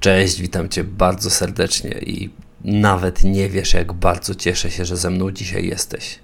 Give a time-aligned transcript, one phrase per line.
[0.00, 2.30] Cześć, witam Cię bardzo serdecznie i
[2.64, 6.18] nawet nie wiesz, jak bardzo cieszę się, że ze mną dzisiaj jesteś.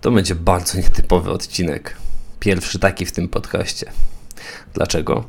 [0.00, 1.96] To będzie bardzo nietypowy odcinek.
[2.40, 3.92] Pierwszy taki w tym podcaście.
[4.74, 5.24] Dlaczego?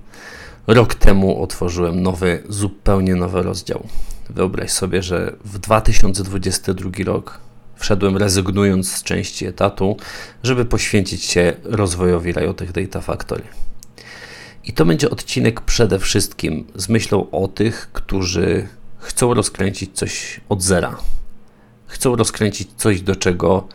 [0.68, 3.88] Rok temu otworzyłem nowy, zupełnie nowy rozdział.
[4.30, 7.40] Wyobraź sobie, że w 2022 rok
[7.76, 9.98] wszedłem rezygnując z części etatu,
[10.44, 13.44] żeby poświęcić się rozwojowi Riotech Data Factory.
[14.64, 20.64] I to będzie odcinek przede wszystkim z myślą o tych, którzy chcą rozkręcić coś od
[20.64, 20.98] zera.
[21.88, 23.68] Chcą rozkręcić coś, do czego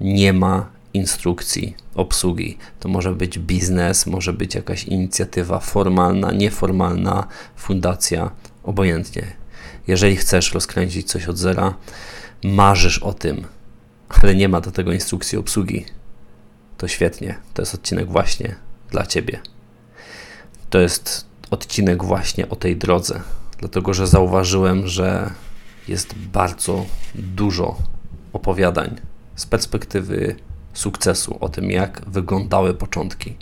[0.00, 2.58] nie ma instrukcji obsługi.
[2.80, 8.30] To może być biznes, może być jakaś inicjatywa formalna, nieformalna, fundacja,
[8.62, 9.26] obojętnie.
[9.86, 11.74] Jeżeli chcesz rozkręcić coś od zera,
[12.44, 13.44] marzysz o tym,
[14.08, 15.84] ale nie ma do tego instrukcji obsługi,
[16.78, 17.38] to świetnie.
[17.54, 18.54] To jest odcinek właśnie
[18.90, 19.40] dla Ciebie.
[20.70, 23.22] To jest odcinek właśnie o tej drodze,
[23.58, 25.30] dlatego że zauważyłem, że
[25.88, 27.76] jest bardzo dużo
[28.32, 29.00] opowiadań
[29.36, 30.36] z perspektywy
[30.74, 33.36] sukcesu, o tym, jak wyglądały początki.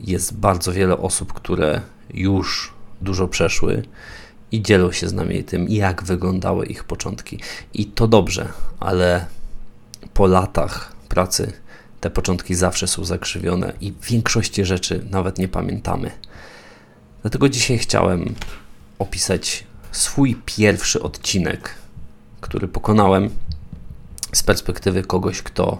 [0.00, 1.80] Jest bardzo wiele osób, które
[2.14, 3.82] już dużo przeszły
[4.52, 7.40] i dzielą się z nami tym, jak wyglądały ich początki.
[7.74, 8.48] I to dobrze,
[8.80, 9.26] ale
[10.14, 11.52] po latach pracy
[12.00, 16.10] te początki zawsze są zakrzywione i większości rzeczy nawet nie pamiętamy.
[17.22, 18.34] Dlatego dzisiaj chciałem
[18.98, 21.74] opisać swój pierwszy odcinek,
[22.40, 23.30] który pokonałem
[24.32, 25.78] z perspektywy kogoś, kto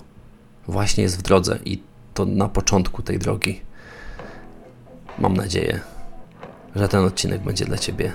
[0.69, 1.83] właśnie jest w drodze i
[2.15, 3.61] to na początku tej drogi.
[5.19, 5.81] Mam nadzieję,
[6.77, 8.13] że ten odcinek będzie dla Ciebie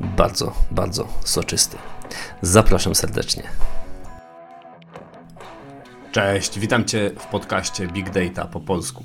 [0.00, 1.76] bardzo, bardzo soczysty.
[2.42, 3.42] Zapraszam serdecznie.
[6.14, 9.04] Cześć, witam Cię w podcaście Big Data po polsku.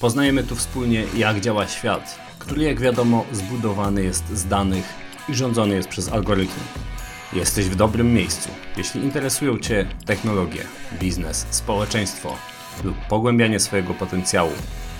[0.00, 4.84] Poznajemy tu wspólnie, jak działa świat, który, jak wiadomo, zbudowany jest z danych
[5.28, 6.62] i rządzony jest przez algorytmy.
[7.32, 10.64] Jesteś w dobrym miejscu, jeśli interesują Cię technologie,
[11.00, 12.36] biznes, społeczeństwo
[12.84, 14.52] lub pogłębianie swojego potencjału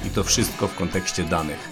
[0.06, 1.68] i to wszystko w kontekście danych.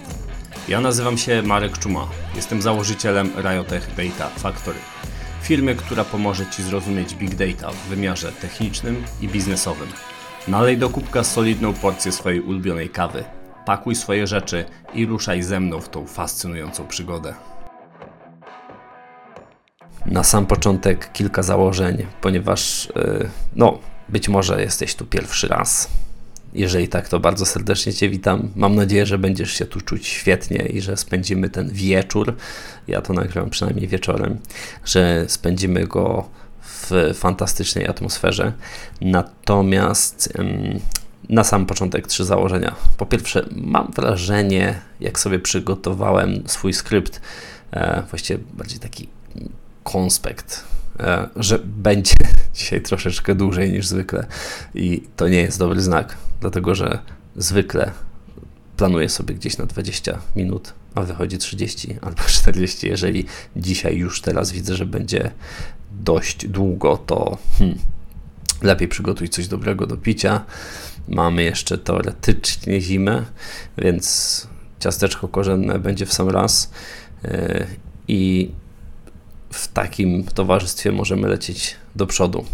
[0.68, 4.78] Ja nazywam się Marek Czuma, jestem założycielem Riotech Data Factory
[5.50, 9.88] firmy, która pomoże Ci zrozumieć Big Data w wymiarze technicznym i biznesowym.
[10.48, 13.24] Nalej do kubka solidną porcję swojej ulubionej kawy,
[13.66, 17.34] pakuj swoje rzeczy i ruszaj ze mną w tą fascynującą przygodę.
[20.06, 23.78] Na sam początek kilka założeń, ponieważ yy, no,
[24.08, 25.88] być może jesteś tu pierwszy raz
[26.54, 28.50] jeżeli tak, to bardzo serdecznie Cię witam.
[28.56, 32.36] Mam nadzieję, że będziesz się tu czuć świetnie i że spędzimy ten wieczór.
[32.88, 34.38] Ja to nagrywam przynajmniej wieczorem,
[34.84, 36.28] że spędzimy go
[36.62, 38.52] w fantastycznej atmosferze.
[39.00, 40.32] Natomiast
[41.28, 42.74] na sam początek trzy założenia.
[42.96, 47.20] Po pierwsze, mam wrażenie, jak sobie przygotowałem swój skrypt,
[47.72, 49.08] e, właściwie bardziej taki
[49.82, 50.64] konspekt
[51.36, 52.14] że będzie
[52.54, 54.26] dzisiaj troszeczkę dłużej niż zwykle
[54.74, 56.98] i to nie jest dobry znak, dlatego że
[57.36, 57.90] zwykle
[58.76, 62.88] planuję sobie gdzieś na 20 minut, a wychodzi 30 albo 40.
[62.88, 65.30] Jeżeli dzisiaj już teraz widzę, że będzie
[65.92, 67.78] dość długo, to hmm,
[68.62, 70.44] lepiej przygotuj coś dobrego do picia.
[71.08, 73.24] Mamy jeszcze teoretycznie zimę,
[73.78, 74.46] więc
[74.78, 76.70] ciasteczko korzenne będzie w sam raz.
[77.24, 77.66] Yy,
[78.08, 78.50] I
[79.50, 82.44] w takim towarzystwie możemy lecieć do przodu.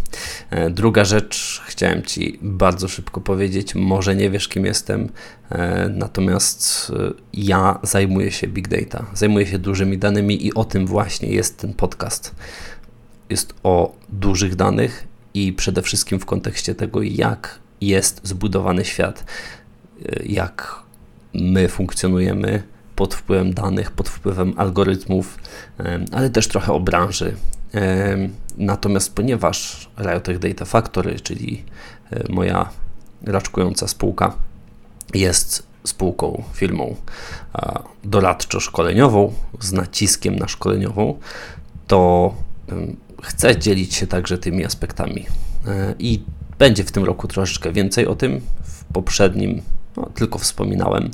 [0.51, 5.09] E, druga rzecz, chciałem Ci bardzo szybko powiedzieć, może nie wiesz kim jestem,
[5.51, 10.87] e, natomiast e, ja zajmuję się big data, zajmuję się dużymi danymi i o tym
[10.87, 12.35] właśnie jest ten podcast.
[13.31, 19.25] Jest o dużych danych i przede wszystkim w kontekście tego, jak jest zbudowany świat,
[20.27, 20.83] jak
[21.35, 22.63] my funkcjonujemy,
[22.97, 25.39] pod wpływem danych, pod wpływem algorytmów,
[26.13, 27.37] ale też trochę o branży.
[28.57, 31.65] Natomiast ponieważ Riotech Data Factory, czyli
[32.11, 32.69] e, moja
[33.23, 34.35] raczkująca spółka,
[35.15, 36.97] jest spółką, firmą
[38.05, 41.19] doradczo-szkoleniową z naciskiem na szkoleniową,
[41.87, 42.35] to
[43.23, 45.27] chcę dzielić się także tymi aspektami.
[45.67, 46.23] E, I
[46.59, 48.41] będzie w tym roku troszeczkę więcej o tym.
[48.63, 49.63] W poprzednim
[49.97, 51.11] no, tylko wspominałem.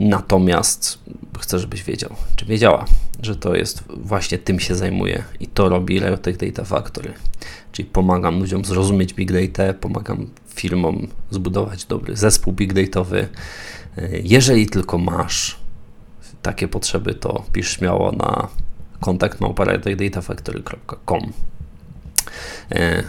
[0.00, 0.98] Natomiast
[1.40, 2.84] chcę, żebyś wiedział, czy wiedziała,
[3.22, 7.12] że to jest właśnie tym się zajmuje i to robi Riotech Data Factory.
[7.72, 13.26] Czyli pomagam ludziom zrozumieć Big Data, pomagam firmom zbudować dobry zespół Big Data'owy.
[14.22, 15.56] Jeżeli tylko masz
[16.42, 18.48] takie potrzeby, to pisz śmiało na
[19.00, 21.32] kontakt małparetechdatafactory.com.
[22.72, 23.02] E,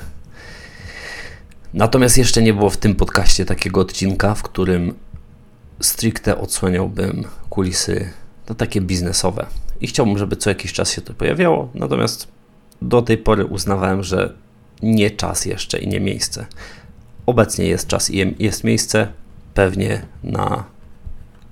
[1.74, 4.94] natomiast jeszcze nie było w tym podcaście takiego odcinka, w którym
[5.81, 8.10] stricte odsłaniałbym kulisy
[8.45, 9.45] to takie biznesowe.
[9.81, 12.28] I chciałbym, żeby co jakiś czas się to pojawiało, natomiast
[12.81, 14.33] do tej pory uznawałem, że
[14.81, 16.45] nie czas jeszcze i nie miejsce.
[17.25, 19.07] Obecnie jest czas i jest miejsce.
[19.54, 20.63] Pewnie na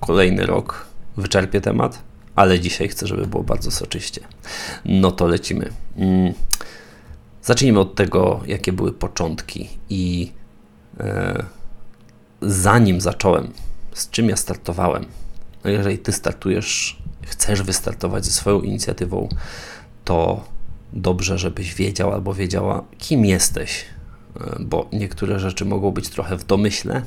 [0.00, 0.86] kolejny rok
[1.16, 2.02] wyczerpię temat,
[2.36, 4.20] ale dzisiaj chcę, żeby było bardzo soczyście.
[4.84, 5.70] No to lecimy.
[5.96, 6.32] Mm.
[7.42, 10.32] Zacznijmy od tego, jakie były początki i
[11.00, 11.44] e,
[12.42, 13.52] zanim zacząłem,
[13.94, 15.06] z czym ja startowałem.
[15.64, 19.28] No jeżeli ty startujesz, chcesz wystartować ze swoją inicjatywą,
[20.04, 20.44] to
[20.92, 23.84] dobrze, żebyś wiedział albo wiedziała, kim jesteś,
[24.40, 27.02] e, bo niektóre rzeczy mogą być trochę w domyśle,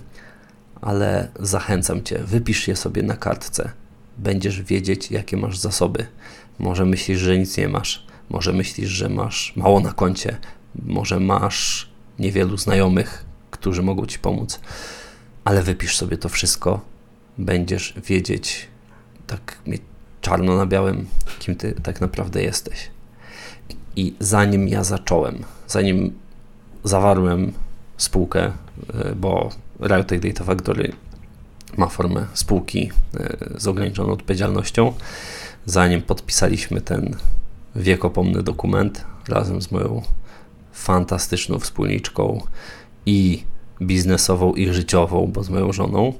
[0.81, 3.71] ale zachęcam cię, wypisz je sobie na kartce.
[4.17, 6.05] Będziesz wiedzieć, jakie masz zasoby.
[6.59, 10.37] Może myślisz, że nic nie masz, może myślisz, że masz mało na koncie,
[10.85, 11.89] może masz
[12.19, 14.59] niewielu znajomych, którzy mogą ci pomóc,
[15.45, 16.81] ale wypisz sobie to wszystko.
[17.37, 18.67] Będziesz wiedzieć,
[19.27, 19.81] tak mieć
[20.21, 21.07] czarno na białym,
[21.39, 22.89] kim ty tak naprawdę jesteś.
[23.95, 26.19] I zanim ja zacząłem, zanim
[26.83, 27.53] zawarłem
[27.97, 28.51] spółkę,
[28.93, 29.49] e, bo
[29.79, 30.93] Riotech Data Factory
[31.77, 34.93] ma formę spółki e, z ograniczoną odpowiedzialnością,
[35.65, 37.15] zanim podpisaliśmy ten
[37.75, 40.01] wiekopomny dokument razem z moją
[40.73, 42.43] fantastyczną wspólniczką
[43.05, 43.43] i
[43.81, 46.13] biznesową, i życiową, bo z moją żoną,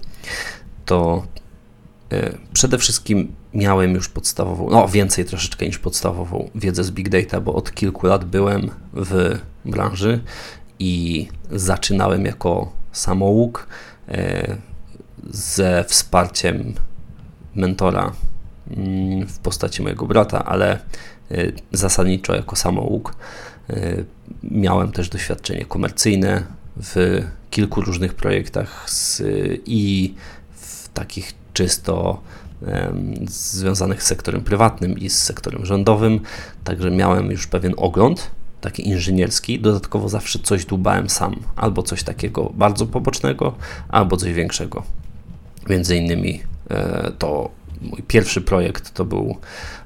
[0.86, 1.24] to
[2.12, 7.42] e, przede wszystkim miałem już podstawową, no więcej troszeczkę niż podstawową wiedzę z Big Data,
[7.42, 10.20] bo od kilku lat byłem w branży
[10.80, 13.68] i zaczynałem jako samołóg
[14.08, 14.58] e,
[15.30, 16.74] ze wsparciem
[17.56, 18.12] mentora
[18.78, 20.80] mm, w postaci mojego brata, ale
[21.32, 21.38] e,
[21.72, 23.16] zasadniczo jako samołóg.
[24.44, 26.44] Miałem też doświadczenie komercyjne
[26.78, 29.22] w kilku różnych projektach z,
[29.66, 30.14] i
[30.56, 32.22] w takich czysto
[33.28, 36.20] związanych z sektorem prywatnym i z sektorem rządowym,
[36.64, 38.32] także miałem już pewien ogląd
[38.62, 43.56] taki inżynierski, dodatkowo zawsze coś dłubałem sam, albo coś takiego bardzo pobocznego,
[43.90, 44.84] albo coś większego.
[45.70, 47.50] Między innymi e, to
[47.82, 49.38] mój pierwszy projekt to był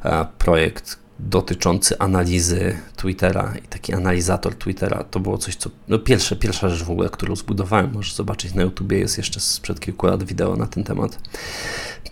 [0.04, 5.04] e, projekt dotyczący analizy Twittera i taki analizator Twittera.
[5.04, 5.70] To było coś, co.
[5.88, 7.94] No pierwsze, pierwsza rzecz w ogóle, którą zbudowałem.
[7.94, 11.20] Możesz zobaczyć na YouTubie, jest jeszcze sprzed kilku lat wideo na ten temat.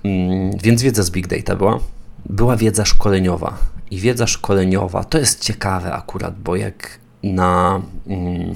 [0.03, 1.79] Mm, więc wiedza z Big Data była.
[2.25, 3.57] Była wiedza szkoleniowa.
[3.91, 8.55] I wiedza szkoleniowa to jest ciekawe akurat, bo jak na mm,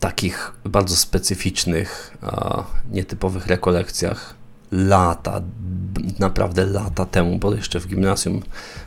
[0.00, 2.16] takich bardzo specyficznych,
[2.90, 4.37] nietypowych rekolekcjach
[4.72, 5.42] lata,
[6.18, 8.42] naprawdę lata temu, bo jeszcze w gimnazjum,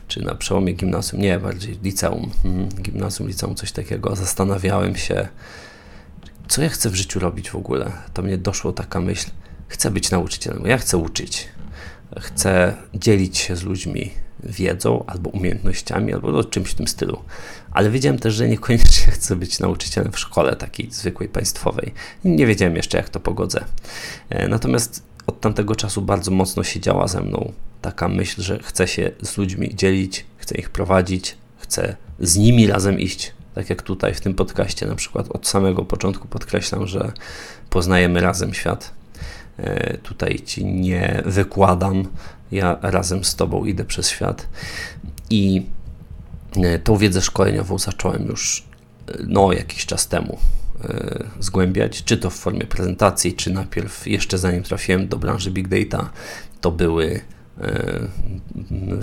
[0.07, 5.28] czy na przełomie gimnazjum, nie, bardziej liceum, mhm, gimnazjum, liceum, coś takiego, zastanawiałem się,
[6.48, 7.92] co ja chcę w życiu robić w ogóle.
[8.13, 9.30] To mnie doszło taka myśl,
[9.68, 11.48] chcę być nauczycielem, ja chcę uczyć,
[12.19, 14.12] chcę dzielić się z ludźmi
[14.44, 17.24] wiedzą albo umiejętnościami, albo no, czymś w tym stylu.
[17.72, 21.94] Ale wiedziałem też, że niekoniecznie chcę być nauczycielem w szkole takiej zwykłej państwowej.
[22.25, 23.66] Nie wiedziałem jeszcze, jak to pogodzę.
[24.30, 27.51] E, natomiast od tamtego czasu bardzo mocno siedziała ze mną
[27.81, 33.00] taka myśl, że chcę się z ludźmi dzielić, chcę ich prowadzić, chcę z nimi razem
[33.00, 33.33] iść.
[33.56, 37.12] Tak jak tutaj w tym podcaście, na przykład od samego początku podkreślam, że
[37.69, 38.92] poznajemy razem świat.
[39.57, 42.07] E, tutaj ci nie wykładam,
[42.51, 44.48] ja razem z Tobą idę przez świat.
[45.29, 45.65] I
[46.56, 48.67] e, tą wiedzę szkoleniową zacząłem już
[49.08, 50.38] e, no, jakiś czas temu.
[50.84, 55.68] E, zgłębiać, czy to w formie prezentacji, czy najpierw jeszcze zanim trafiłem do branży Big
[55.68, 56.10] Data,
[56.62, 57.22] to były
[57.62, 58.08] e,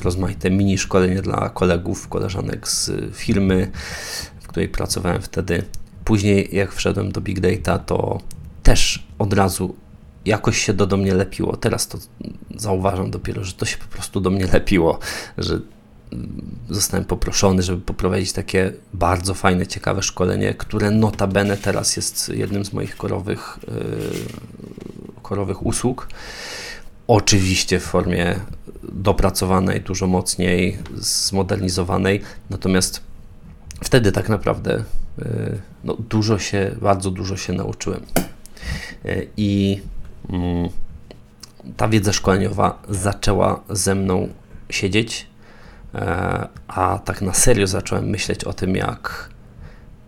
[0.02, 3.70] rozmaite mini szkolenia dla kolegów, koleżanek z firmy,
[4.40, 5.62] w której pracowałem wtedy.
[6.04, 8.20] Później, jak wszedłem do Big Data, to
[8.62, 9.74] też od razu
[10.24, 11.56] jakoś się to do mnie lepiło.
[11.56, 11.98] Teraz to
[12.56, 14.98] zauważam dopiero, że to się po prostu do mnie lepiło,
[15.38, 15.60] że
[16.70, 22.72] zostałem poproszony, żeby poprowadzić takie bardzo fajne, ciekawe szkolenie, które notabene teraz jest jednym z
[22.72, 26.08] moich korowych, yy, korowych usług.
[27.06, 28.40] Oczywiście w formie
[28.82, 33.00] dopracowanej, dużo mocniej, zmodernizowanej, natomiast
[33.82, 34.84] wtedy tak naprawdę
[35.18, 38.00] yy, no, dużo się, bardzo dużo się nauczyłem.
[39.04, 39.80] Yy, I
[40.30, 40.68] mm,
[41.76, 44.28] ta wiedza szkoleniowa zaczęła ze mną
[44.70, 45.37] siedzieć E,
[46.68, 49.30] a tak na serio zacząłem myśleć o tym, jak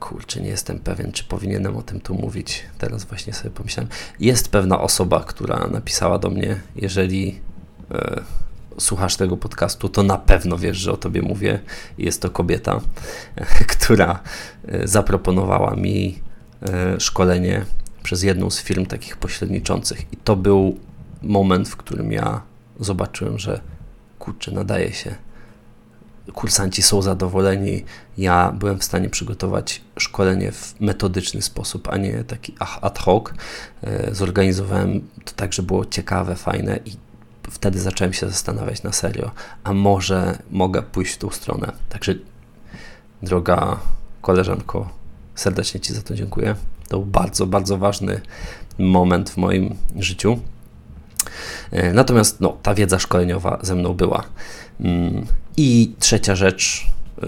[0.01, 2.63] kurczę, nie jestem pewien, czy powinienem o tym tu mówić.
[2.79, 3.91] Teraz właśnie sobie pomyślałem.
[4.21, 7.41] Jest pewna osoba, która napisała do mnie, jeżeli
[7.91, 8.21] e,
[8.79, 11.61] słuchasz tego podcastu, to na pewno wiesz, że o tobie mówię.
[11.99, 12.81] Jest to kobieta,
[13.37, 13.45] e,
[13.77, 14.21] która
[14.69, 16.19] e, zaproponowała mi
[16.63, 17.65] e, szkolenie
[18.03, 20.13] przez jedną z firm takich pośredniczących.
[20.13, 20.79] I to był
[21.23, 22.43] moment, w którym ja
[22.81, 23.61] zobaczyłem, że
[24.19, 25.15] kurczę, nadaje się.
[26.35, 27.85] Kursanci są zadowoleni.
[28.19, 33.25] Ja byłem w stanie przygotować szkolenie w metodyczny sposób, a nie taki ad hoc.
[33.83, 36.97] E, zorganizowałem to tak, żeby było ciekawe, fajne i
[37.51, 39.31] wtedy zacząłem się zastanawiać na serio,
[39.65, 41.73] a może mogę pójść w tą stronę.
[41.89, 42.15] Także,
[43.23, 43.81] droga
[44.21, 44.89] koleżanko,
[45.35, 46.55] serdecznie Ci za to dziękuję.
[46.89, 48.21] To był bardzo, bardzo ważny
[48.79, 50.39] moment w moim życiu.
[51.71, 54.25] E, natomiast no, ta wiedza szkoleniowa ze mną była.
[55.63, 56.87] I trzecia rzecz,
[57.23, 57.27] e,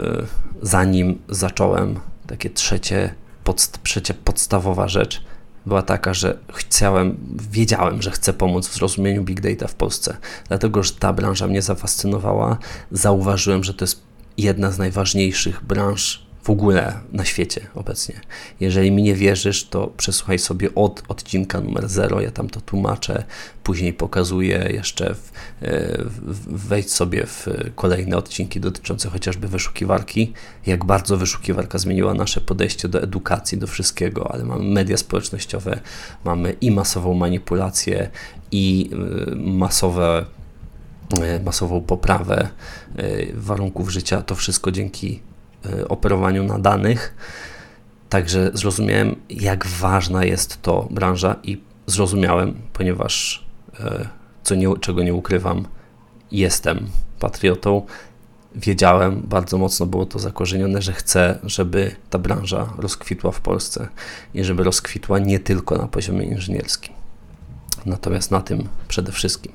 [0.63, 5.25] zanim zacząłem, takie trzecie, podst trzecia podstawowa rzecz,
[5.67, 7.17] była taka, że chciałem,
[7.51, 10.17] wiedziałem, że chcę pomóc w zrozumieniu big data w Polsce,
[10.49, 12.59] dlatego że ta branża mnie zafascynowała.
[12.93, 14.03] Zauważyłem, że to jest
[14.39, 18.21] jedna z najważniejszych branż w ogóle na świecie obecnie.
[18.61, 23.25] Jeżeli mi nie wierzysz, to przesłuchaj sobie od odcinka numer 0, ja tam to tłumaczę,
[23.63, 25.33] później pokazuję jeszcze, w,
[25.63, 30.33] e, w, wejdź sobie w kolejne odcinki dotyczące chociażby wyszukiwarki,
[30.67, 35.81] jak bardzo wyszukiwarka zmieniła nasze podejście do edukacji, do wszystkiego, ale mamy media społecznościowe,
[36.25, 38.11] mamy i masową manipulację,
[38.51, 40.25] i e, masowe
[41.23, 42.49] e, masową poprawę
[43.35, 45.21] warunków życia, to wszystko dzięki
[45.89, 47.15] operowaniu na danych.
[48.09, 53.47] Także zrozumiałem, jak ważna jest to branża i zrozumiałem, ponieważ
[53.81, 54.09] y,
[54.43, 55.67] co nie, czego nie ukrywam,
[56.33, 56.87] jestem
[57.19, 57.87] patriotą.
[58.55, 63.89] Wiedziałem, bardzo mocno było to zakorzenione, że chcę, żeby ta branża rozkwitła w Polsce
[64.35, 66.95] i żeby rozkwitła nie tylko na poziomie inżynierskim.
[67.87, 69.53] Natomiast na tym przede wszystkim.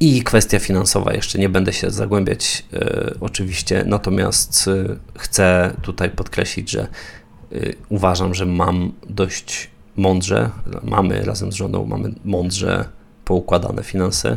[0.00, 6.70] I kwestia finansowa, jeszcze nie będę się zagłębiać e, oczywiście, natomiast e, chcę tutaj podkreślić,
[6.70, 6.86] że e,
[7.88, 10.50] uważam, że mam dość mądrze,
[10.82, 12.84] mamy razem z żoną, mamy mądrze
[13.24, 14.36] poukładane finanse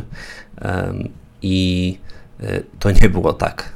[1.42, 1.98] i
[2.78, 3.72] to nie było tak,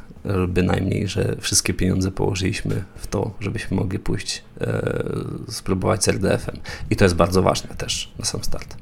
[0.49, 5.05] bynajmniej, że wszystkie pieniądze położyliśmy w to, żebyśmy mogli pójść e,
[5.49, 6.57] spróbować z RDF-em.
[6.91, 8.77] I to jest bardzo ważne też na sam start.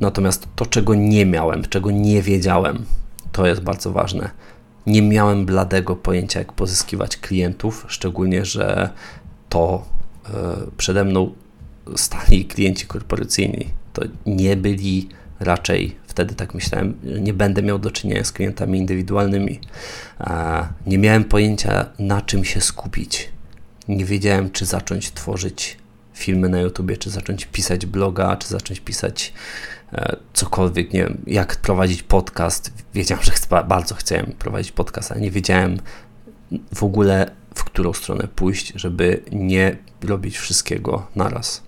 [0.00, 2.84] Natomiast to, czego nie miałem, czego nie wiedziałem,
[3.32, 4.30] to jest bardzo ważne.
[4.86, 8.90] Nie miałem bladego pojęcia, jak pozyskiwać klientów, szczególnie, że
[9.48, 9.84] to
[10.28, 10.30] e,
[10.76, 11.34] przede mną
[11.96, 13.66] stali klienci korporacyjni.
[13.92, 15.08] To nie byli
[15.40, 19.60] raczej wtedy tak myślałem, nie będę miał do czynienia z klientami indywidualnymi.
[20.86, 23.28] Nie miałem pojęcia, na czym się skupić.
[23.88, 25.76] Nie wiedziałem, czy zacząć tworzyć
[26.14, 29.32] filmy na YouTubie, czy zacząć pisać bloga, czy zacząć pisać
[29.92, 32.72] e, cokolwiek, nie wiem, jak prowadzić podcast.
[32.94, 35.78] Wiedziałem, że chcę, bardzo chciałem prowadzić podcast, ale nie wiedziałem
[36.74, 41.62] w ogóle, w którą stronę pójść, żeby nie robić wszystkiego naraz.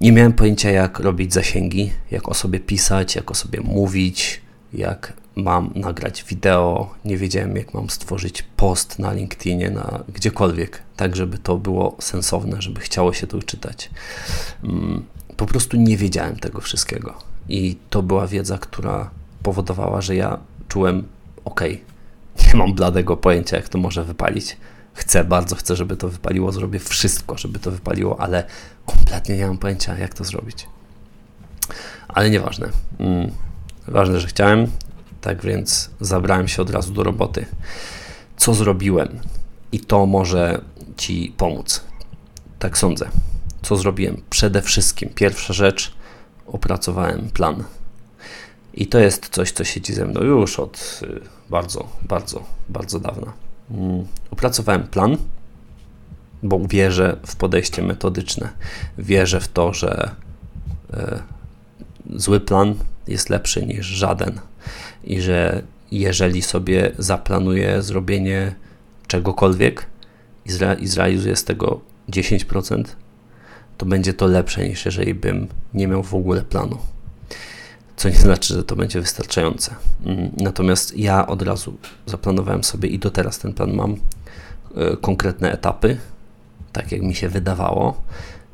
[0.00, 4.40] Nie miałem pojęcia, jak robić zasięgi, jak o sobie pisać, jak o sobie mówić,
[4.72, 6.94] jak mam nagrać wideo.
[7.04, 12.62] Nie wiedziałem, jak mam stworzyć post na LinkedInie, na gdziekolwiek, tak żeby to było sensowne,
[12.62, 13.90] żeby chciało się to czytać.
[14.64, 15.04] Mm,
[15.36, 17.14] po prostu nie wiedziałem tego wszystkiego.
[17.48, 19.10] I to była wiedza, która
[19.42, 20.38] powodowała, że ja
[20.68, 21.04] czułem,
[21.44, 21.60] ok,
[22.46, 24.56] nie mam bladego pojęcia, jak to może wypalić
[25.00, 28.44] chcę, bardzo chcę, żeby to wypaliło, zrobię wszystko, żeby to wypaliło, ale
[28.86, 30.66] kompletnie nie mam pojęcia, jak to zrobić.
[32.08, 32.68] Ale nieważne.
[32.98, 33.30] Mm,
[33.88, 34.70] ważne, że chciałem,
[35.20, 37.46] tak więc zabrałem się od razu do roboty.
[38.36, 39.20] Co zrobiłem?
[39.72, 40.60] I to może
[40.96, 41.84] Ci pomóc.
[42.58, 43.08] Tak sądzę.
[43.62, 44.22] Co zrobiłem?
[44.30, 45.92] Przede wszystkim, pierwsza rzecz,
[46.46, 47.64] opracowałem plan.
[48.74, 53.32] I to jest coś, co siedzi ze mną już od y, bardzo, bardzo, bardzo dawna.
[53.70, 55.16] Mm, opracowałem plan,
[56.42, 58.48] bo wierzę w podejście metodyczne.
[58.98, 60.10] Wierzę w to, że
[60.92, 61.22] e,
[62.14, 62.74] zły plan
[63.08, 64.40] jest lepszy niż żaden
[65.04, 65.62] i że
[65.92, 68.54] jeżeli sobie zaplanuję zrobienie
[69.06, 69.86] czegokolwiek
[70.46, 72.84] i, zre i zrealizuję z tego 10%,
[73.78, 76.78] to będzie to lepsze niż jeżeli bym nie miał w ogóle planu
[78.00, 79.74] co nie znaczy, że to będzie wystarczające.
[80.06, 81.76] Mm, natomiast ja od razu
[82.06, 83.96] zaplanowałem sobie i do teraz ten plan mam
[84.76, 85.96] e, konkretne etapy,
[86.72, 88.02] tak jak mi się wydawało,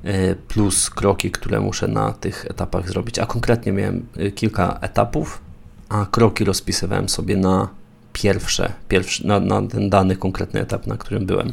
[0.05, 3.19] e, plus kroki, które muszę na tych etapach zrobić.
[3.19, 5.41] A konkretnie miałem e, kilka etapów,
[5.89, 7.69] a kroki rozpisywałem sobie na
[8.13, 11.53] pierwsze, pierwszy, na, na ten dany konkretny etap, na którym byłem.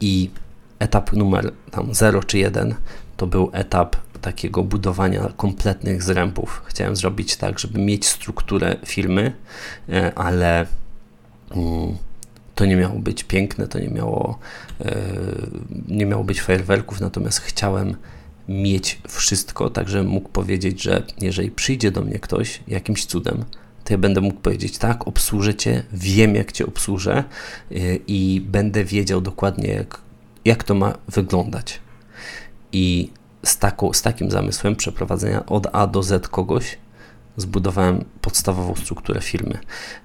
[0.00, 0.30] I
[0.78, 2.74] etap numer tam 0 czy 1
[3.16, 6.62] to był etap takiego budowania kompletnych zrębów.
[6.66, 9.32] Chciałem zrobić tak, żeby mieć strukturę firmy,
[9.88, 10.66] e, ale
[11.50, 11.96] mm,
[12.54, 14.38] to nie miało być piękne, to nie miało,
[14.80, 14.96] e,
[15.88, 17.96] nie miało być fajerwerków, natomiast chciałem
[18.48, 23.44] mieć wszystko, tak żebym mógł powiedzieć, że jeżeli przyjdzie do mnie ktoś jakimś cudem,
[23.84, 27.24] to ja będę mógł powiedzieć, tak, obsłużę cię, wiem jak cię obsłużę
[27.70, 30.00] yy, i będę wiedział dokładnie, jak,
[30.44, 31.80] jak to ma wyglądać.
[32.72, 33.10] I
[33.44, 36.78] z, taką, z takim zamysłem przeprowadzenia od A do Z kogoś
[37.36, 39.58] zbudowałem podstawową strukturę firmy.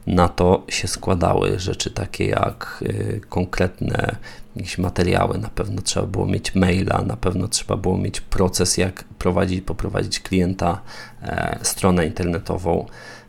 [0.07, 4.15] Na to się składały rzeczy takie jak y, konkretne
[4.55, 9.03] jakieś materiały, na pewno trzeba było mieć maila, na pewno trzeba było mieć proces, jak
[9.03, 10.81] prowadzić, poprowadzić klienta,
[11.21, 12.85] e, stronę internetową,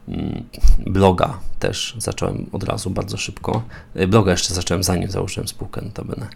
[0.09, 0.45] mm,
[0.87, 3.63] bloga też zacząłem od razu bardzo szybko.
[3.97, 6.27] Y, bloga jeszcze zacząłem zanim założyłem spółkę notabene.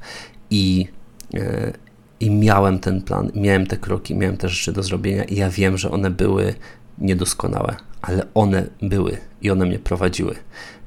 [0.51, 0.89] I
[1.35, 1.73] e,
[2.21, 5.79] i miałem ten plan, miałem te kroki, miałem te rzeczy do zrobienia i ja wiem,
[5.79, 6.55] że one były
[6.99, 10.35] niedoskonałe, ale one były i one mnie prowadziły.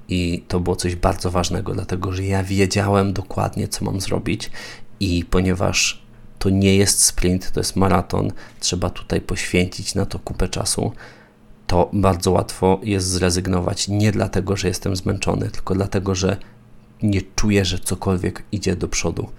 [0.09, 4.51] I to było coś bardzo ważnego, dlatego że ja wiedziałem dokładnie, co mam zrobić,
[4.99, 6.01] i ponieważ
[6.39, 10.91] to nie jest sprint, to jest maraton, trzeba tutaj poświęcić na to kupę czasu,
[11.67, 16.37] to bardzo łatwo jest zrezygnować nie dlatego, że jestem zmęczony, tylko dlatego, że
[17.03, 19.29] nie czuję, że cokolwiek idzie do przodu.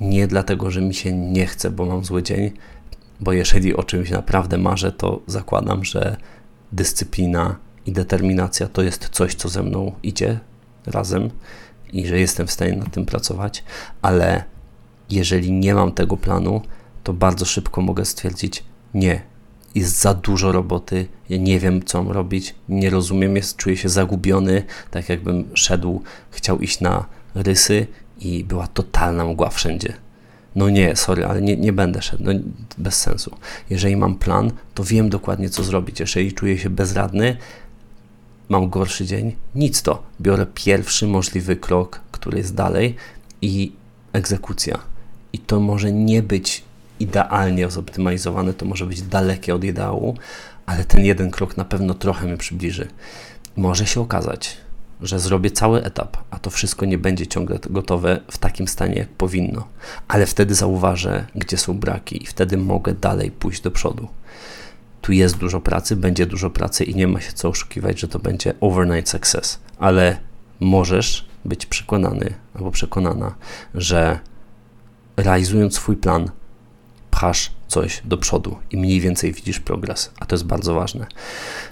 [0.00, 2.50] Nie dlatego, że mi się nie chce, bo mam zły dzień,
[3.20, 6.16] bo jeżeli o czymś naprawdę marzę, to zakładam, że
[6.72, 10.38] dyscyplina i determinacja to jest coś, co ze mną idzie
[10.86, 11.30] razem
[11.92, 13.64] i że jestem w stanie nad tym pracować,
[14.02, 14.44] ale
[15.10, 16.62] jeżeli nie mam tego planu,
[17.04, 18.64] to bardzo szybko mogę stwierdzić:
[18.94, 19.22] Nie,
[19.74, 23.88] jest za dużo roboty, ja nie wiem, co mam robić, nie rozumiem, jest, czuję się
[23.88, 27.86] zagubiony, tak jakbym szedł, chciał iść na rysy
[28.20, 29.92] i była totalna mgła wszędzie
[30.54, 32.32] no nie, sorry, ale nie, nie będę szedł, no
[32.78, 33.36] bez sensu.
[33.70, 36.00] Jeżeli mam plan, to wiem dokładnie, co zrobić.
[36.00, 37.36] Jeżeli czuję się bezradny,
[38.48, 40.02] mam gorszy dzień, nic to.
[40.20, 42.96] Biorę pierwszy możliwy krok, który jest dalej
[43.42, 43.72] i
[44.12, 44.78] egzekucja.
[45.32, 46.64] I to może nie być
[47.00, 50.16] idealnie zoptymalizowane, to może być dalekie od ideału,
[50.66, 52.88] ale ten jeden krok na pewno trochę mnie przybliży.
[53.56, 54.56] Może się okazać,
[55.02, 59.08] że zrobię cały etap, a to wszystko nie będzie ciągle gotowe w takim stanie, jak
[59.08, 59.68] powinno,
[60.08, 64.08] ale wtedy zauważę, gdzie są braki i wtedy mogę dalej pójść do przodu.
[65.00, 68.18] Tu jest dużo pracy, będzie dużo pracy i nie ma się co oszukiwać, że to
[68.18, 70.16] będzie overnight success, ale
[70.60, 73.34] możesz być przekonany albo przekonana,
[73.74, 74.18] że
[75.16, 76.30] realizując swój plan,
[77.10, 81.06] pchasz coś do przodu i mniej więcej widzisz progres, a to jest bardzo ważne.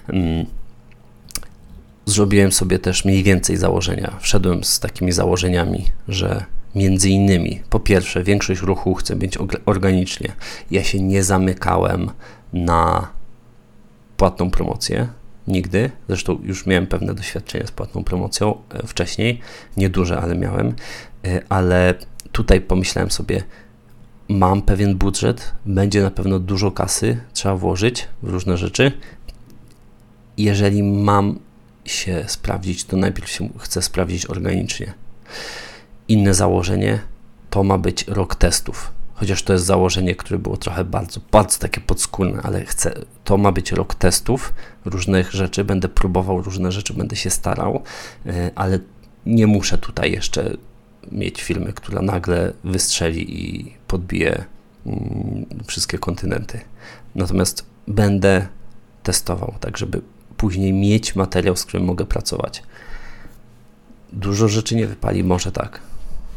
[0.07, 0.45] Mm,
[2.09, 4.15] zrobiłem sobie też mniej więcej założenia.
[4.19, 6.45] Wszedłem z takimi założeniami, że
[6.75, 10.31] między innymi, po pierwsze, większość ruchu chcę mieć organicznie.
[10.71, 12.09] Ja się nie zamykałem
[12.53, 13.07] na
[14.17, 15.07] płatną promocję.
[15.47, 15.91] Nigdy.
[16.07, 19.41] Zresztą już miałem pewne doświadczenie z płatną promocją e, wcześniej.
[19.77, 20.75] Nieduże, ale miałem.
[21.25, 21.93] E, ale
[22.31, 23.43] tutaj pomyślałem sobie,
[24.29, 28.91] mam pewien budżet, będzie na pewno dużo kasy, trzeba włożyć w różne rzeczy.
[30.37, 31.39] Jeżeli mam
[31.91, 34.93] się sprawdzić, to najpierw się chcę sprawdzić organicznie.
[36.07, 36.99] Inne założenie
[37.49, 38.91] to ma być rok testów.
[39.13, 43.51] Chociaż to jest założenie, które było trochę bardzo, bardzo takie podskórne, ale chcę, to ma
[43.51, 44.53] być rok testów
[44.85, 45.63] różnych rzeczy.
[45.63, 47.83] Będę próbował różne rzeczy, będę się starał,
[48.25, 48.79] e, ale
[49.25, 50.57] nie muszę tutaj jeszcze
[51.11, 54.43] mieć firmy, która nagle wystrzeli i podbije
[54.85, 56.59] mm, wszystkie kontynenty.
[57.15, 58.47] Natomiast będę
[59.03, 60.01] testował, tak żeby
[60.39, 62.63] później mieć materiał, z którym mogę pracować.
[64.13, 65.81] Dużo rzeczy nie wypali, może tak,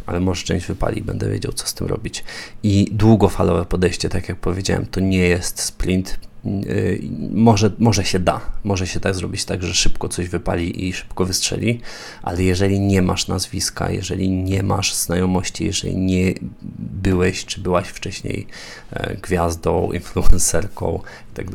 [0.07, 2.25] ale może część wypali, będę wiedział, co z tym robić.
[2.63, 6.19] I długofalowe podejście, tak jak powiedziałem, to nie jest sprint.
[6.45, 10.93] Yy, może, może się da, może się tak zrobić tak, że szybko coś wypali i
[10.93, 11.81] szybko wystrzeli,
[12.23, 16.35] ale jeżeli nie masz nazwiska, jeżeli nie masz znajomości, jeżeli nie
[16.79, 18.47] byłeś czy byłaś wcześniej
[18.91, 21.01] e, gwiazdą, influencerką
[21.33, 21.47] i tak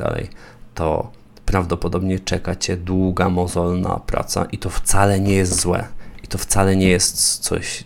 [0.74, 1.17] to
[1.48, 5.84] prawdopodobnie czeka Cię długa, mozolna praca i to wcale nie jest złe.
[6.24, 7.84] I to wcale nie jest coś,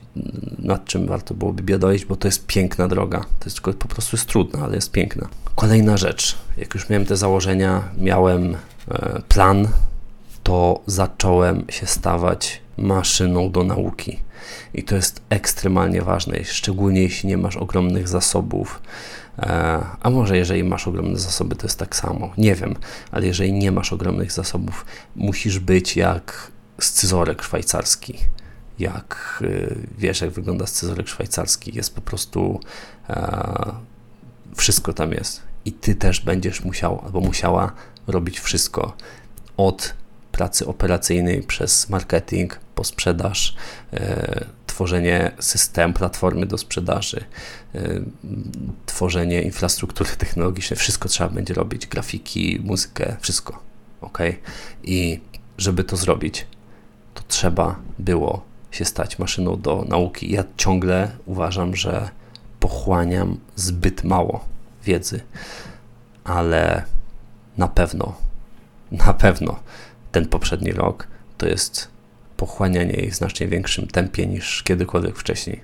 [0.58, 3.20] nad czym warto byłoby biedoić, bo to jest piękna droga.
[3.20, 5.28] To jest tylko po prostu jest trudna, ale jest piękna.
[5.54, 6.38] Kolejna rzecz.
[6.56, 9.68] Jak już miałem te założenia, miałem e, plan,
[10.42, 14.18] to zacząłem się stawać maszyną do nauki.
[14.74, 18.82] I to jest ekstremalnie ważne, szczególnie jeśli nie masz ogromnych zasobów.
[19.38, 22.32] E, a może jeżeli masz ogromne zasoby, to jest tak samo.
[22.38, 22.74] Nie wiem,
[23.10, 28.18] ale jeżeli nie masz ogromnych zasobów, musisz być jak scyzorek szwajcarski.
[28.78, 32.60] Jak e, wiesz, jak wygląda scyzorek szwajcarski, jest po prostu
[33.08, 33.72] e,
[34.56, 35.42] wszystko tam jest.
[35.64, 37.72] I ty też będziesz musiał albo musiała
[38.06, 38.96] robić wszystko
[39.56, 39.94] od
[40.32, 43.56] pracy operacyjnej przez marketing, po sprzedaż,
[44.82, 47.24] tworzenie systemu, platformy do sprzedaży,
[47.74, 48.04] y,
[48.86, 53.58] tworzenie infrastruktury technologicznej, wszystko trzeba będzie robić, grafiki, muzykę, wszystko,
[54.00, 54.18] ok?
[54.84, 55.20] I
[55.58, 56.46] żeby to zrobić,
[57.14, 60.32] to trzeba było się stać maszyną do nauki.
[60.32, 62.10] Ja ciągle uważam, że
[62.60, 64.44] pochłaniam zbyt mało
[64.84, 65.20] wiedzy,
[66.24, 66.84] ale
[67.56, 68.14] na pewno,
[68.92, 69.60] na pewno
[70.12, 71.06] ten poprzedni rok
[71.38, 71.91] to jest
[72.46, 75.60] pochłanianie jej w znacznie większym tempie niż kiedykolwiek wcześniej.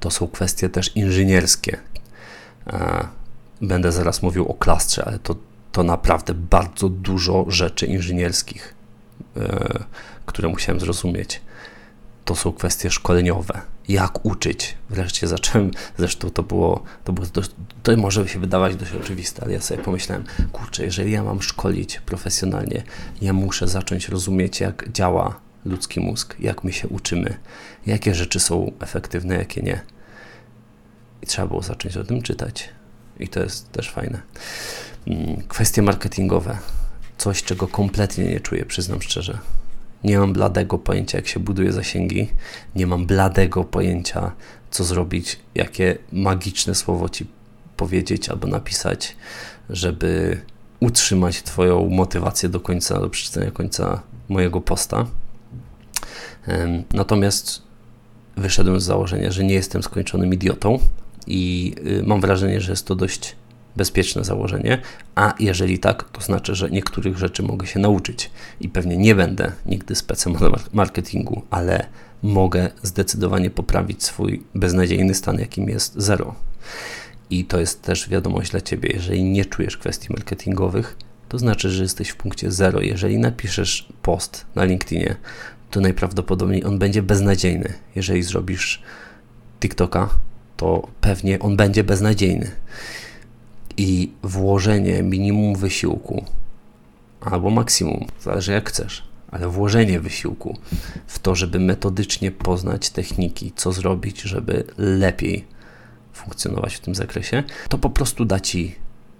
[0.00, 1.76] To są kwestie też inżynierskie.
[3.60, 5.36] Będę zaraz mówił o klastrze, ale to,
[5.72, 8.74] to naprawdę bardzo dużo rzeczy inżynierskich,
[9.36, 9.84] e,
[10.26, 11.40] które musiałem zrozumieć.
[12.24, 13.60] To są kwestie szkoleniowe.
[13.88, 14.76] Jak uczyć?
[14.90, 17.50] Wreszcie zacząłem, zresztą to było, to, było dość,
[17.82, 22.00] to może się wydawać dość oczywiste, ale ja sobie pomyślałem, kurczę, jeżeli ja mam szkolić
[22.00, 22.82] profesjonalnie,
[23.22, 27.34] ja muszę zacząć rozumieć, jak działa ludzki mózg, jak my się uczymy,
[27.86, 29.80] jakie rzeczy są efektywne, jakie nie.
[31.22, 32.68] I trzeba było zacząć o tym czytać.
[33.20, 34.22] I to jest też fajne.
[35.06, 36.58] Mm, kwestie marketingowe.
[37.18, 39.38] Coś, czego kompletnie nie czuję, przyznam szczerze.
[40.04, 42.28] Nie mam bladego pojęcia, jak się buduje zasięgi.
[42.74, 44.32] Nie mam bladego pojęcia,
[44.70, 47.26] co zrobić, jakie magiczne słowo ci
[47.76, 49.16] powiedzieć albo napisać,
[49.70, 50.40] żeby
[50.80, 55.06] utrzymać Twoją motywację do końca, do przeczytania końca mojego posta.
[56.92, 57.62] Natomiast
[58.36, 60.78] wyszedłem z założenia, że nie jestem skończonym idiotą
[61.26, 63.36] i y, mam wrażenie, że jest to dość
[63.76, 64.82] bezpieczne założenie,
[65.14, 68.30] a jeżeli tak, to znaczy, że niektórych rzeczy mogę się nauczyć
[68.60, 70.36] i pewnie nie będę nigdy specem
[70.72, 71.86] marketingu, ale
[72.22, 76.34] mogę zdecydowanie poprawić swój beznadziejny stan, jakim jest zero.
[77.30, 80.96] I to jest też wiadomość dla Ciebie, jeżeli nie czujesz kwestii marketingowych,
[81.28, 82.80] to znaczy, że jesteś w punkcie zero.
[82.80, 85.16] Jeżeli napiszesz post na LinkedInie,
[85.70, 87.74] to najprawdopodobniej on będzie beznadziejny.
[87.94, 88.82] Jeżeli zrobisz
[89.60, 90.08] TikToka,
[90.56, 92.50] to pewnie on będzie beznadziejny.
[93.76, 96.24] I włożenie minimum wysiłku,
[97.20, 100.58] albo maksimum, zależy jak chcesz, ale włożenie wysiłku
[101.06, 105.44] w to, żeby metodycznie poznać techniki, co zrobić, żeby lepiej
[106.12, 108.74] funkcjonować w tym zakresie, to po prostu da ci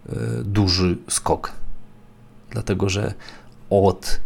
[0.09, 1.52] y, duży skok.
[2.50, 3.14] Dlatego, że
[3.70, 4.20] od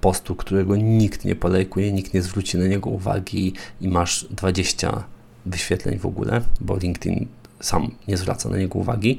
[0.00, 5.04] postu, którego nikt nie polejkuje, nikt nie zwróci na niego uwagi i masz 20
[5.46, 7.26] wyświetleń w ogóle, bo LinkedIn
[7.60, 9.18] sam nie zwraca na niego uwagi,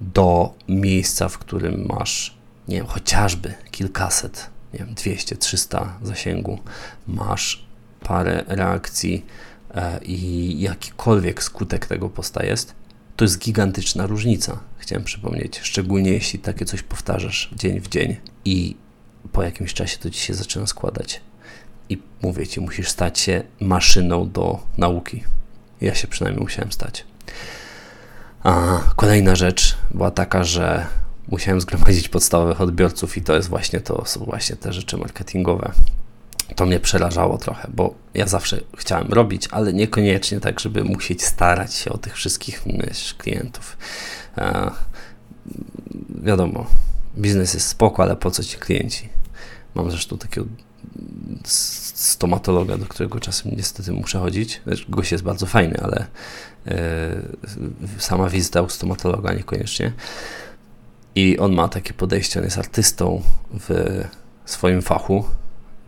[0.00, 6.58] do miejsca, w którym masz, nie wiem, chociażby kilkaset, nie wiem, 200, 300 zasięgu,
[7.06, 7.66] masz
[8.00, 9.26] parę reakcji
[9.74, 12.74] e, i jakikolwiek skutek tego posta jest,
[13.16, 18.76] to jest gigantyczna różnica, chciałem przypomnieć, szczególnie jeśli takie coś powtarzasz dzień w dzień i
[19.32, 21.20] po jakimś czasie to ci się zaczyna składać.
[21.88, 25.24] I mówię ci, musisz stać się maszyną do nauki.
[25.80, 27.04] Ja się przynajmniej musiałem stać.
[28.42, 30.86] A kolejna rzecz była taka, że
[31.28, 35.72] musiałem zgromadzić podstawowych odbiorców i to jest właśnie to, są właśnie te rzeczy marketingowe.
[36.56, 41.74] To mnie przerażało trochę, bo ja zawsze chciałem robić, ale niekoniecznie tak, żeby musieć starać
[41.74, 43.76] się o tych wszystkich wiesz, klientów.
[44.36, 44.70] A,
[46.22, 46.66] wiadomo,
[47.18, 49.08] biznes jest spoko, ale po co ci klienci?
[49.74, 50.46] Mam zresztą takiego
[51.44, 54.62] stomatologa, do którego czasem niestety muszę chodzić.
[54.88, 56.06] Gość jest bardzo fajny, ale
[56.66, 56.72] yy,
[57.98, 59.92] sama wizyta u stomatologa niekoniecznie.
[61.14, 63.22] I on ma takie podejście, on jest artystą
[63.60, 64.00] w
[64.44, 65.24] swoim fachu.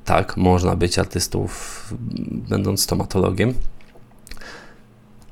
[0.05, 1.95] Tak, można być artystą, w,
[2.31, 3.55] będąc stomatologiem.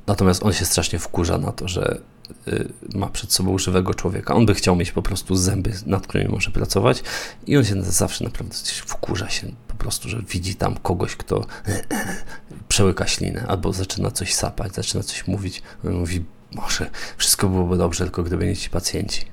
[0.07, 2.01] Natomiast on się strasznie wkurza na to, że
[2.95, 4.35] ma przed sobą żywego człowieka.
[4.35, 7.03] On by chciał mieć po prostu zęby, nad którymi może pracować
[7.47, 8.55] i on się zawsze naprawdę
[8.87, 11.47] wkurza się po prostu, że widzi tam kogoś, kto
[12.69, 15.63] przełyka ślinę albo zaczyna coś sapać, zaczyna coś mówić.
[15.87, 19.25] On mówi, może wszystko byłoby dobrze, tylko gdyby nie ci pacjenci.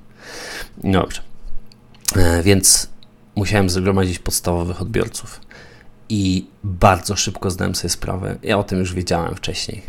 [0.77, 1.21] Dobrze.
[2.15, 2.89] E, więc
[3.35, 5.41] musiałem zgromadzić podstawowych odbiorców
[6.09, 9.81] i bardzo szybko zdałem sobie sprawę, ja o tym już wiedziałem wcześniej,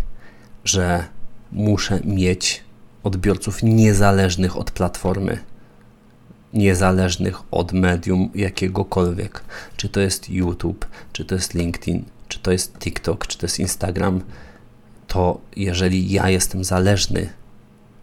[0.65, 1.05] że
[1.53, 2.66] muszę mieć
[3.07, 5.39] odbiorców niezależnych od platformy,
[6.53, 9.45] niezależnych od medium jakiegokolwiek.
[9.77, 13.59] Czy to jest YouTube, czy to jest LinkedIn, czy to jest TikTok, czy to jest
[13.59, 14.21] Instagram,
[15.07, 17.29] to jeżeli ja jestem zależny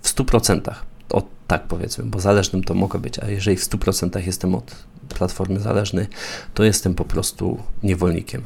[0.02, 0.74] w 100%,
[1.10, 4.76] o tak powiedzmy, bo zależnym to mogę być, a jeżeli w 100% jestem od
[5.10, 6.08] platformy zależny,
[6.54, 8.44] to jestem po prostu niewolnikiem.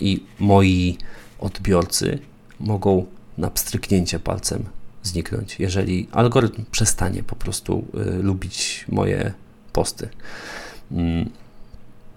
[0.00, 0.98] I moi
[1.38, 2.18] odbiorcy
[2.60, 3.06] mogą
[3.38, 4.75] na pstryknięcie palcem
[5.06, 7.84] zniknąć, jeżeli algorytm przestanie po prostu
[8.18, 9.32] y, lubić moje
[9.72, 10.08] posty.
[10.92, 11.30] Mm.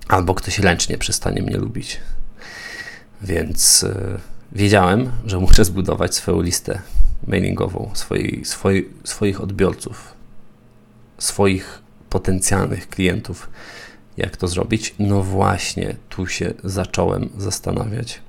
[0.07, 1.99] Albo ktoś ręcznie przestanie mnie lubić.
[3.21, 4.19] Więc e,
[4.51, 6.81] wiedziałem, że muszę zbudować swoją listę
[7.27, 10.13] mailingową, swoi, swoi, swoich odbiorców,
[11.17, 13.49] swoich potencjalnych klientów.
[14.17, 14.95] Jak to zrobić?
[14.99, 18.21] No właśnie, tu się zacząłem zastanawiać.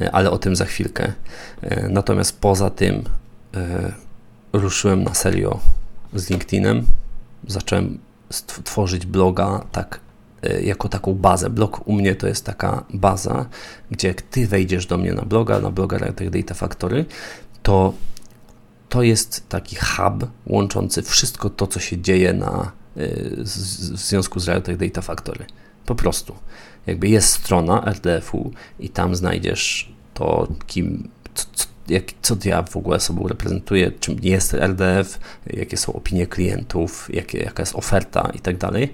[0.00, 1.12] E, ale o tym za chwilkę.
[1.62, 3.04] E, natomiast poza tym
[4.52, 5.60] ruszyłem na serio
[6.14, 6.86] z LinkedInem.
[7.46, 7.98] Zacząłem
[8.64, 10.00] tworzyć bloga tak
[10.42, 11.50] e, jako taką bazę.
[11.50, 13.46] Blog u mnie to jest taka baza,
[13.90, 17.04] gdzie jak ty wejdziesz do mnie na bloga, na bloga Writer Data Factory,
[17.62, 17.92] to
[18.88, 23.48] to jest taki hub łączący wszystko to, co się dzieje na, e, w
[23.98, 25.44] związku z Writer Data Factory.
[25.88, 26.34] Po prostu.
[26.86, 33.00] Jakby jest strona RDF-u i tam znajdziesz to, kim, co, jak, co ja w ogóle
[33.00, 38.56] sobą reprezentuję, czym jest RDF, jakie są opinie klientów, jakie, jaka jest oferta i tak
[38.56, 38.92] dalej.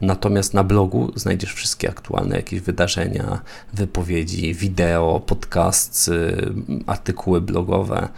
[0.00, 3.40] Natomiast na blogu znajdziesz wszystkie aktualne jakieś wydarzenia,
[3.72, 6.10] wypowiedzi, wideo, podcast,
[6.86, 8.08] artykuły blogowe,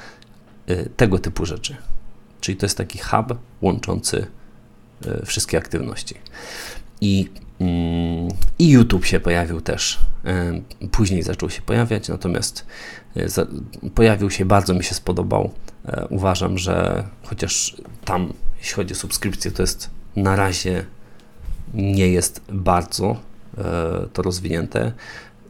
[0.71, 1.77] y, tego typu rzeczy.
[2.41, 4.27] Czyli to jest taki hub łączący
[5.07, 6.15] y, wszystkie aktywności.
[7.01, 7.31] I
[8.59, 10.01] I YouTube się pojawił też.
[10.91, 12.67] Później zaczął się pojawiać, natomiast
[13.17, 13.27] e,
[13.95, 15.51] pojawił się, bardzo mi się spodobał.
[15.87, 20.85] E, uważam, że chociaż tam, jeśli chodzi o subskrypcję, to jest na razie
[21.75, 23.17] nie jest bardzo
[23.59, 23.63] e,
[24.13, 24.93] to rozwinięte.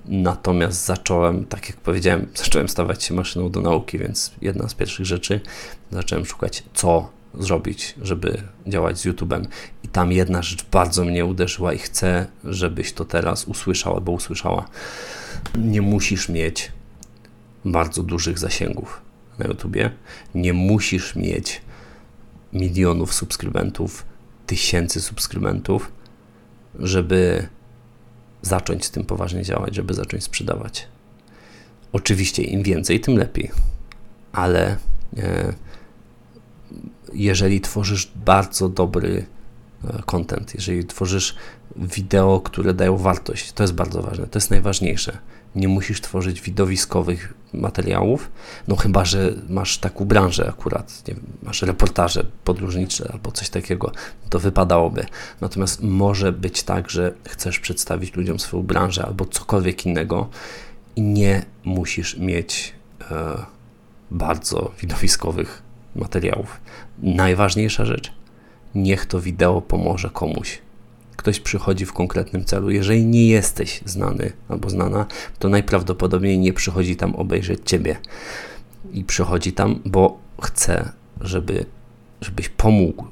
[0.05, 5.07] Natomiast zacząłem, tak jak powiedziałem, zacząłem stawać się maszyną do nauki, więc jedna z pierwszych
[5.07, 5.41] rzeczy
[5.91, 9.47] zacząłem szukać, co zrobić, żeby działać z YouTube'em.
[9.83, 14.69] I tam jedna rzecz bardzo mnie uderzyła i chcę, żebyś to teraz usłyszał albo usłyszała.
[15.59, 16.73] Nie musisz mieć
[17.65, 19.03] bardzo dużych zasięgów
[19.39, 19.91] na YouTubie.
[20.35, 21.63] Nie musisz mieć
[22.53, 24.05] milionów subskrybentów,
[24.47, 25.93] tysięcy subskrybentów,
[26.79, 27.49] żeby
[28.43, 30.89] zacząć z tym poważnie działać, żeby zacząć sprzedawać.
[31.93, 33.51] Oczywiście im więcej, tym lepiej,
[34.33, 34.77] ale
[35.17, 35.55] e,
[37.15, 39.27] jeżeli tworzysz bardzo dobry
[39.85, 41.35] e, content, jeżeli tworzysz
[41.77, 45.19] wideo, które dają wartość, to jest bardzo ważne, to jest najważniejsze.
[45.55, 48.31] Nie musisz tworzyć widowiskowych materiałów,
[48.69, 53.93] no chyba, że masz taką branżę akurat, nie wiem, masz reportaże podróżnicze albo coś takiego,
[54.31, 55.07] to wypadałoby.
[55.41, 60.29] Natomiast może być tak, że chcesz przedstawić ludziom swoją branżę albo cokolwiek innego
[60.97, 62.75] i nie musisz mieć
[63.11, 63.37] e,
[64.11, 65.64] bardzo widowiskowych
[65.97, 66.61] materiałów.
[67.03, 68.13] Najważniejsza rzecz,
[68.75, 70.59] niech to wideo pomoże komuś.
[71.17, 72.71] Ktoś przychodzi w konkretnym celu.
[72.71, 75.07] Jeżeli nie jesteś znany albo znana,
[75.39, 77.97] to najprawdopodobniej nie przychodzi tam obejrzeć ciebie.
[78.93, 81.67] I przychodzi tam, bo chce, żeby,
[82.21, 83.05] żebyś pomógł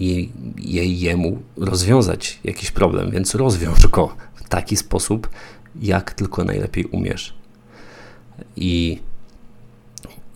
[0.00, 5.28] jej, jej, jemu rozwiązać jakiś problem, więc rozwiąż go w taki sposób,
[5.80, 7.34] jak tylko najlepiej umiesz.
[8.56, 9.00] I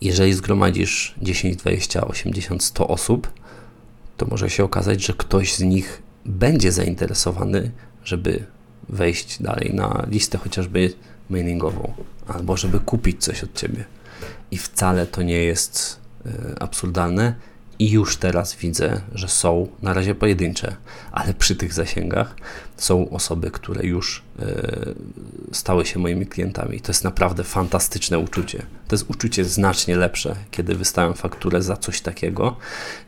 [0.01, 3.31] jeżeli zgromadzisz 10, 20, 80, 100 osób,
[4.17, 7.71] to może się okazać, że ktoś z nich będzie zainteresowany,
[8.03, 8.45] żeby
[8.89, 10.93] wejść dalej na listę chociażby
[11.29, 11.93] mailingową,
[12.27, 13.85] albo żeby kupić coś od ciebie.
[14.51, 16.29] I wcale to nie jest y,
[16.59, 17.35] absurdalne,
[17.79, 20.75] i już teraz widzę, że są na razie pojedyncze,
[21.11, 22.35] ale przy tych zasięgach
[22.77, 24.95] są osoby, które już y,
[25.51, 26.81] stały się moimi klientami.
[26.81, 28.63] To jest naprawdę fantastyczne uczucie.
[28.87, 32.57] To jest uczucie znacznie lepsze, kiedy wystawiam fakturę za coś takiego,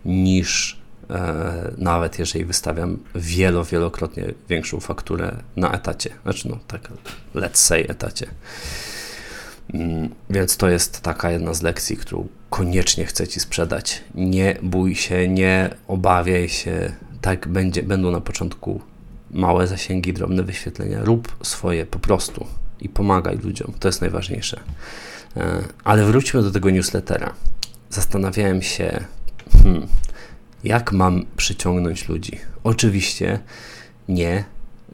[0.06, 0.80] niż
[1.10, 6.10] e, nawet jeżeli wystawiam wielo, wielokrotnie większą fakturę na etacie.
[6.24, 6.90] Znaczy, no tak,
[7.36, 8.28] let's say etacie.
[10.30, 14.04] Więc to jest taka jedna z lekcji, którą koniecznie chcę Ci sprzedać.
[14.16, 16.94] Nie bój się, nie obawiaj się.
[17.22, 18.82] Tak będzie, będą na początku
[19.32, 21.04] małe zasięgi, drobne wyświetlenia.
[21.04, 22.46] Rób swoje po prostu
[22.80, 23.74] i pomagaj ludziom.
[23.80, 24.60] To jest najważniejsze.
[25.38, 27.34] E, ale wróćmy do tego newslettera.
[27.90, 29.04] Zastanawiałem się,
[29.64, 29.88] hmm,
[30.64, 32.40] jak mam przyciągnąć ludzi.
[32.64, 33.40] Oczywiście
[34.08, 34.44] nie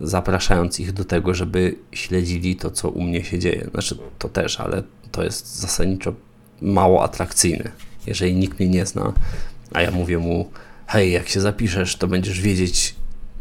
[0.02, 3.68] zapraszając ich do tego, żeby śledzili to, co u mnie się dzieje.
[3.72, 6.14] Znaczy, to też, ale to jest zasadniczo
[6.62, 7.72] mało atrakcyjne.
[8.08, 9.14] Jeżeli nikt mnie nie zna,
[9.74, 10.52] a ja mówię mu,
[10.88, 12.96] hej, jak się zapiszesz, to będziesz wiedzieć,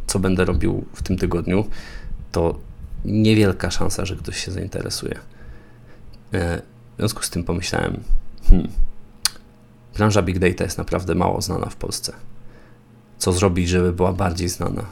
[0.06, 1.64] co będę robił w tym tygodniu,
[2.32, 2.58] to
[3.04, 5.18] niewielka szansa, że ktoś się zainteresuje.
[6.32, 6.62] E,
[6.94, 8.00] w związku z tym pomyślałem,
[8.48, 8.68] hmm,
[9.96, 12.12] branża Big Data jest naprawdę mało znana w Polsce.
[13.18, 14.84] Co zrobić, żeby była bardziej znana?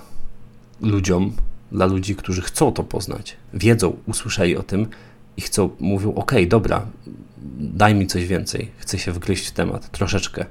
[0.81, 1.33] Ludziom,
[1.73, 4.87] dla ludzi, którzy chcą to poznać, wiedzą, usłyszeli o tym
[5.37, 6.87] i chcą, mówią, ok, dobra,
[7.59, 10.47] daj mi coś więcej, chcę się wgryźć w temat troszeczkę.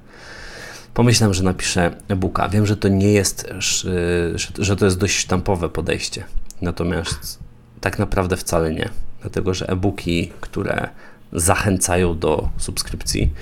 [0.94, 2.50] Pomyślałem, że napiszę e-booka.
[2.50, 3.48] Wiem, że to nie jest,
[4.60, 6.24] że to jest dość sztampowe podejście.
[6.62, 7.40] Natomiast
[7.82, 8.90] tak naprawdę wcale nie.
[9.22, 10.90] Dlatego, że e-booki, które
[11.34, 13.34] zachęcają do subskrypcji,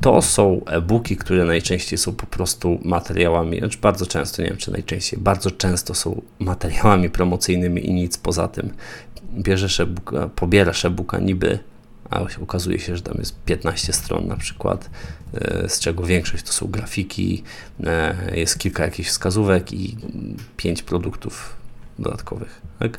[0.00, 4.72] to są e-booki, które najczęściej są po prostu materiałami, znaczy bardzo często, nie wiem czy
[4.72, 8.72] najczęściej, bardzo często są materiałami promocyjnymi i nic poza tym.
[9.34, 11.58] Bierzesz e-booka, pobierasz e-booka niby,
[12.10, 14.90] a okazuje się, że tam jest 15 stron na przykład,
[15.34, 17.42] e, z czego większość to są grafiki,
[17.84, 19.96] e, jest kilka jakichś wskazówek i
[20.56, 21.56] pięć produktów
[21.98, 22.60] dodatkowych.
[22.78, 22.98] Tak?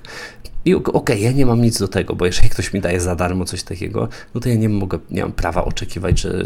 [0.65, 3.15] I okej, okay, ja nie mam nic do tego, bo jeżeli ktoś mi daje za
[3.15, 6.43] darmo coś takiego, no to ja nie mogę, nie mam prawa oczekiwać, że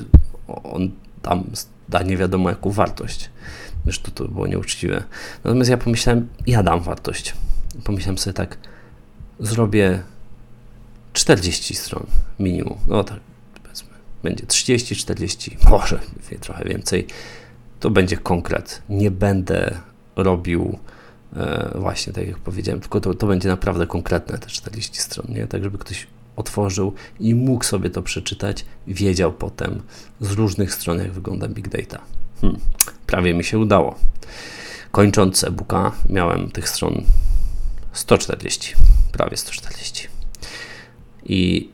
[0.47, 1.43] on tam
[1.89, 3.29] da nie wiadomo jaką wartość.
[3.83, 5.03] Zresztą to było nieuczciwe.
[5.43, 7.33] Natomiast ja pomyślałem, ja dam wartość.
[7.83, 8.57] Pomyślałem sobie tak,
[9.39, 10.03] zrobię
[11.13, 12.05] 40 stron
[12.39, 12.77] minimum.
[12.87, 13.19] No tak,
[13.63, 13.89] powiedzmy,
[14.23, 15.99] będzie 30, 40, może
[16.39, 17.07] trochę więcej.
[17.79, 18.81] To będzie konkret.
[18.89, 19.77] Nie będę
[20.15, 20.79] robił
[21.75, 25.47] właśnie tak jak powiedziałem, tylko to, to będzie naprawdę konkretne te 40 stron, nie?
[25.47, 29.81] Tak, żeby ktoś otworzył i mógł sobie to przeczytać, wiedział potem
[30.19, 32.01] z różnych stron, jak wygląda Big Data.
[32.41, 32.59] Hmm,
[33.07, 33.95] prawie mi się udało.
[34.91, 37.03] Kończąc e-booka, miałem tych stron
[37.93, 38.73] 140,
[39.11, 40.07] prawie 140.
[41.25, 41.69] I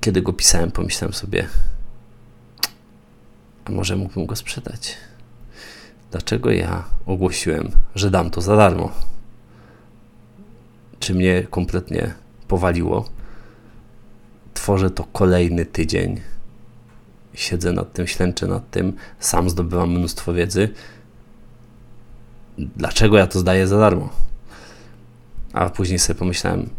[0.00, 1.46] kiedy go pisałem, pomyślałem sobie,
[3.64, 4.96] a może mógłbym go sprzedać?
[6.12, 8.92] Dlaczego ja ogłosiłem, że dam to za darmo?
[10.98, 12.14] Czy mnie kompletnie
[12.48, 13.08] powaliło?
[14.62, 16.20] tworzę to kolejny tydzień.
[17.34, 20.68] Siedzę nad tym, ślęczę nad tym, sam zdobywam mnóstwo wiedzy.
[22.58, 24.10] Dlaczego ja to zdaję za darmo?
[25.52, 26.70] A później sobie pomyślałem,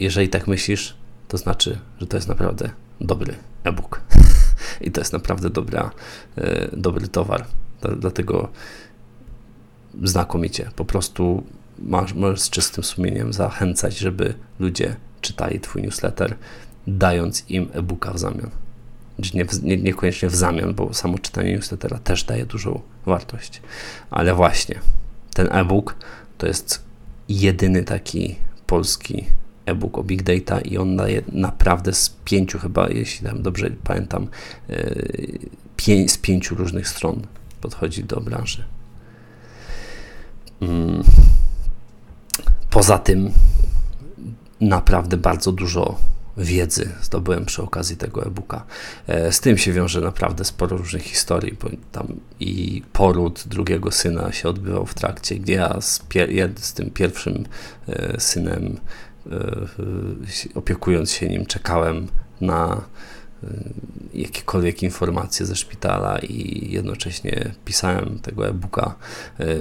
[0.00, 0.96] jeżeli tak myślisz,
[1.28, 4.00] to znaczy, że to jest naprawdę dobry e-book.
[4.86, 5.90] I to jest naprawdę dobra,
[6.36, 7.46] e, dobry towar.
[7.96, 8.48] Dlatego
[10.02, 10.70] znakomicie.
[10.76, 11.42] Po prostu
[11.78, 16.36] masz, możesz z czystym sumieniem zachęcać, żeby ludzie czytali Twój newsletter
[16.86, 18.50] dając im e-booka w zamian.
[19.34, 23.62] Nie, nie, niekoniecznie w zamian, bo samo czytanie newslettera też daje dużą wartość.
[24.10, 24.80] Ale właśnie,
[25.34, 25.96] ten e-book
[26.38, 26.82] to jest
[27.28, 29.26] jedyny taki polski
[29.66, 34.28] e-book o Big Data i on daje naprawdę z pięciu chyba, jeśli tam dobrze pamiętam,
[34.70, 37.22] e, z pięciu różnych stron
[37.60, 38.64] podchodzi do branży.
[42.70, 43.32] Poza tym
[44.60, 45.96] naprawdę bardzo dużo
[46.36, 48.64] wiedzy zdobyłem przy okazji tego e-booka.
[49.06, 52.06] E, z tym się wiąże naprawdę sporo różnych historii, bo tam
[52.40, 56.02] i poród drugiego syna się odbywał w trakcie, gdzie ja z,
[56.56, 57.44] z tym pierwszym
[57.88, 58.80] e, synem,
[60.54, 62.08] opiekując się nim, czekałem
[62.40, 62.80] na
[64.14, 68.94] jakiekolwiek informacje ze szpitala i jednocześnie pisałem tego e-booka.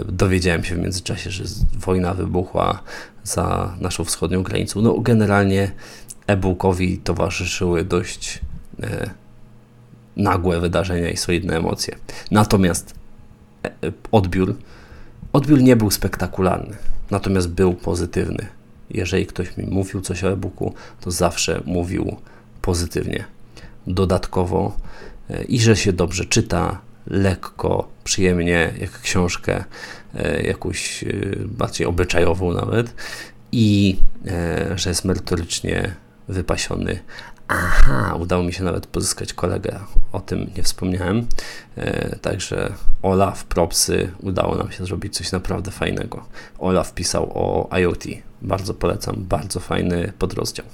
[0.06, 2.84] Dowiedziałem się w międzyczasie, że wojna wybuchła
[3.24, 4.82] za naszą wschodnią granicą.
[4.82, 5.72] No generalnie
[6.28, 8.40] e-bookowi towarzyszyły dość
[8.84, 9.10] e,
[10.18, 11.96] nagłe wydarzenia i solidne emocje.
[12.32, 12.94] Natomiast
[13.64, 14.58] e, e, odbiór,
[15.34, 16.78] odbiór nie był spektakularny,
[17.12, 18.48] natomiast był pozytywny.
[18.90, 22.18] Jeżeli ktoś mi mówił coś o e-booku, to zawsze mówił
[22.62, 23.26] pozytywnie.
[23.88, 24.78] Dodatkowo
[25.30, 29.64] e, i że się dobrze czyta, lekko, przyjemnie, jak książkę
[30.16, 31.08] e, jakąś e,
[31.46, 32.94] bardziej obyczajową nawet
[33.52, 33.98] i
[34.76, 35.96] że jest merytorycznie
[36.28, 37.00] wypasiony.
[37.48, 39.80] Aha, udało mi się nawet pozyskać kolegę,
[40.12, 41.28] o tym nie wspomniałem.
[42.22, 46.26] Także Olaf, propsy, udało nam się zrobić coś naprawdę fajnego.
[46.60, 48.04] Olaf pisał o IoT,
[48.42, 50.66] bardzo polecam, bardzo fajny podrozdział.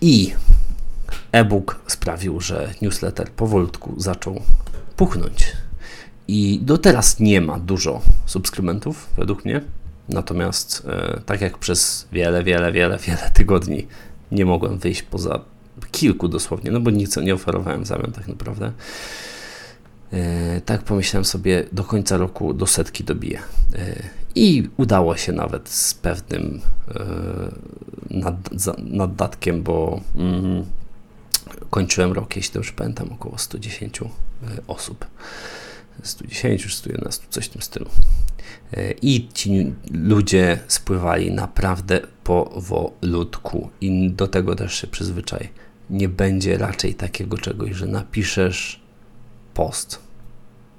[0.00, 0.34] I
[1.32, 4.42] e-book sprawił, że newsletter powolutku zaczął
[4.96, 5.52] puchnąć.
[6.28, 9.60] I do teraz nie ma dużo subskrybentów, według mnie.
[10.08, 13.86] Natomiast, e, tak jak przez wiele, wiele, wiele, wiele tygodni
[14.32, 15.40] nie mogłem wyjść poza
[15.90, 18.72] kilku dosłownie, no bo nic nie oferowałem w zamian tak naprawdę.
[20.12, 23.38] E, tak pomyślałem sobie, do końca roku do setki dobiję.
[23.74, 24.02] E,
[24.34, 26.60] I udało się nawet z pewnym
[26.94, 27.04] e,
[28.10, 30.64] nad, za, naddatkiem, bo mm,
[31.70, 34.00] kończyłem rok, jeśli dobrze pamiętam, około 110
[34.66, 35.06] osób.
[36.02, 37.90] 110, 111, coś w tym stylu.
[38.72, 45.48] E, I ci ludzie spływali naprawdę powolutku i do tego też się przyzwyczaj.
[45.90, 48.80] Nie będzie raczej takiego czegoś, że napiszesz
[49.54, 49.98] post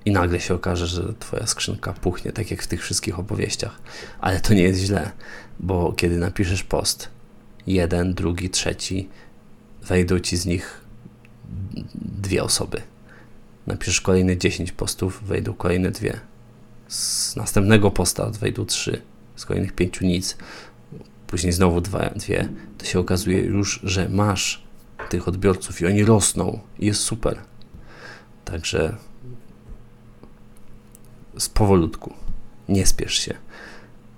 [0.06, 3.80] i nagle się okaże, że twoja skrzynka puchnie, tak jak w tych wszystkich opowieściach.
[4.20, 5.12] Ale to nie jest źle,
[5.60, 7.10] bo kiedy napiszesz post,
[7.68, 9.10] jeden, drugi, trzeci,
[9.90, 10.82] wejdą ci z nich
[11.96, 12.82] dwie osoby
[13.70, 16.20] napiszesz kolejne 10 postów, wejdą kolejne dwie.
[16.88, 19.02] Z następnego posta wejdą trzy,
[19.36, 20.38] z kolejnych pięciu nic.
[21.28, 24.64] później znowu dwa, dwie, to się okazuje już, że masz
[25.10, 27.38] tych odbiorców i oni rosną i jest super.
[28.46, 28.96] Także
[31.38, 32.14] z powolutku,
[32.70, 33.34] nie spiesz się.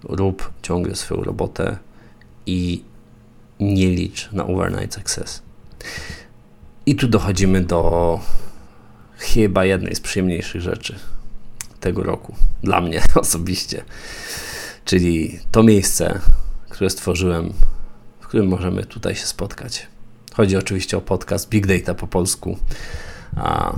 [0.04, 1.78] Rób ciągle swoją robotę
[2.46, 2.84] i
[3.60, 5.42] nie licz na overnight success.
[6.86, 8.20] I tu dochodzimy do
[9.18, 11.00] chyba jednej z przyjemniejszych rzeczy
[11.80, 13.84] tego roku, dla mnie osobiście,
[14.86, 16.20] czyli to miejsce,
[16.70, 17.54] które stworzyłem,
[18.20, 19.88] w którym możemy tutaj się spotkać.
[20.34, 22.58] Chodzi oczywiście o podcast Big Data po polsku,
[23.36, 23.74] a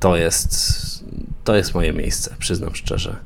[0.00, 1.04] to jest,
[1.44, 3.16] to jest moje miejsce, przyznam szczerze.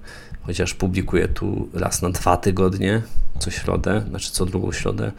[0.42, 3.02] Chociaż publikuję tu raz na dwa tygodnie,
[3.38, 5.12] co środę, znaczy co drugą środę,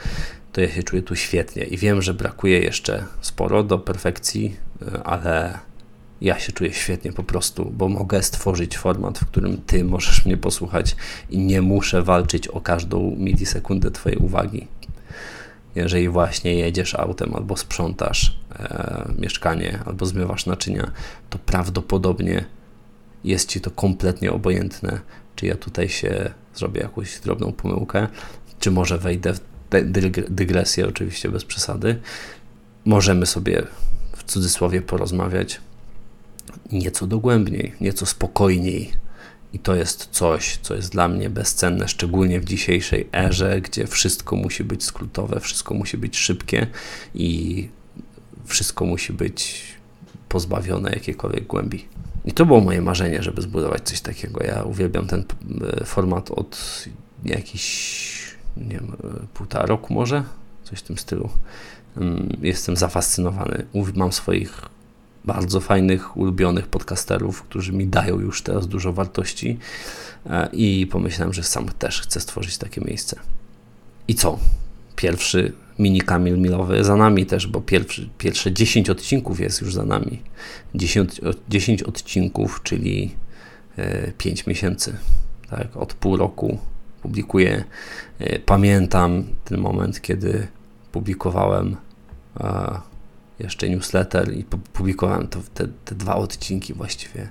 [0.54, 4.58] to ja się czuję tu świetnie i wiem, że brakuje jeszcze sporo do perfekcji,
[5.04, 5.60] ale
[6.22, 10.38] ja się czuję świetnie po prostu, bo mogę stworzyć format, w którym ty możesz mnie
[10.38, 10.96] posłuchać
[11.30, 14.68] i nie muszę walczyć o każdą milisekundę twojej uwagi.
[15.76, 20.92] Jeżeli właśnie jedziesz autem albo sprzątasz e, mieszkanie, albo zmywasz naczynia,
[21.30, 22.46] to prawdopodobnie
[23.24, 25.00] jest ci to kompletnie obojętne,
[25.36, 28.08] czy ja tutaj się zrobię jakąś drobną pomyłkę,
[28.60, 29.53] czy może wejdę w
[30.30, 32.00] dygresję, oczywiście bez przesady.
[32.86, 33.64] Możemy sobie
[34.16, 35.62] w cudzysłowie porozmawiać
[36.72, 38.92] nieco dogłębniej, nieco spokojniej.
[39.54, 44.36] I to jest coś, co jest dla mnie bezcenne, szczególnie w dzisiejszej erze, gdzie wszystko
[44.36, 46.68] musi być skrótowe, wszystko musi być szybkie
[47.16, 47.70] i
[48.46, 49.64] wszystko musi być
[50.30, 51.86] pozbawione jakiejkolwiek głębi.
[52.26, 54.44] I to było moje marzenie, żeby zbudować coś takiego.
[54.44, 55.26] Ja uwielbiam ten
[55.82, 56.86] e, format od
[57.26, 58.96] jakichś, nie wiem,
[59.34, 60.24] półtora roku może,
[60.64, 61.30] coś w tym stylu.
[61.98, 63.66] Mm, jestem zafascynowany.
[63.96, 64.62] Mam swoich
[65.26, 69.60] bardzo fajnych, ulubionych podcasterów, którzy mi dają już teraz dużo wartości
[70.26, 73.20] e, i pomyślałem, że sam też chcę stworzyć takie miejsce.
[74.08, 74.40] I co?
[74.96, 79.86] Pierwszy mini Kamil Milowy za nami też, bo pierwszy, pierwsze 10 odcinków jest już za
[79.86, 80.22] nami.
[80.76, 83.16] 10, 10 odcinków, czyli
[84.18, 84.98] 5 e, miesięcy.
[85.50, 86.58] Tak, od pół roku
[87.04, 87.64] publikuję.
[88.20, 90.48] E, pamiętam ten moment, kiedy
[90.92, 91.76] publikowałem
[93.40, 94.44] jeszcze newsletter i
[94.74, 97.30] publikowałem to, te, te dwa odcinki właściwie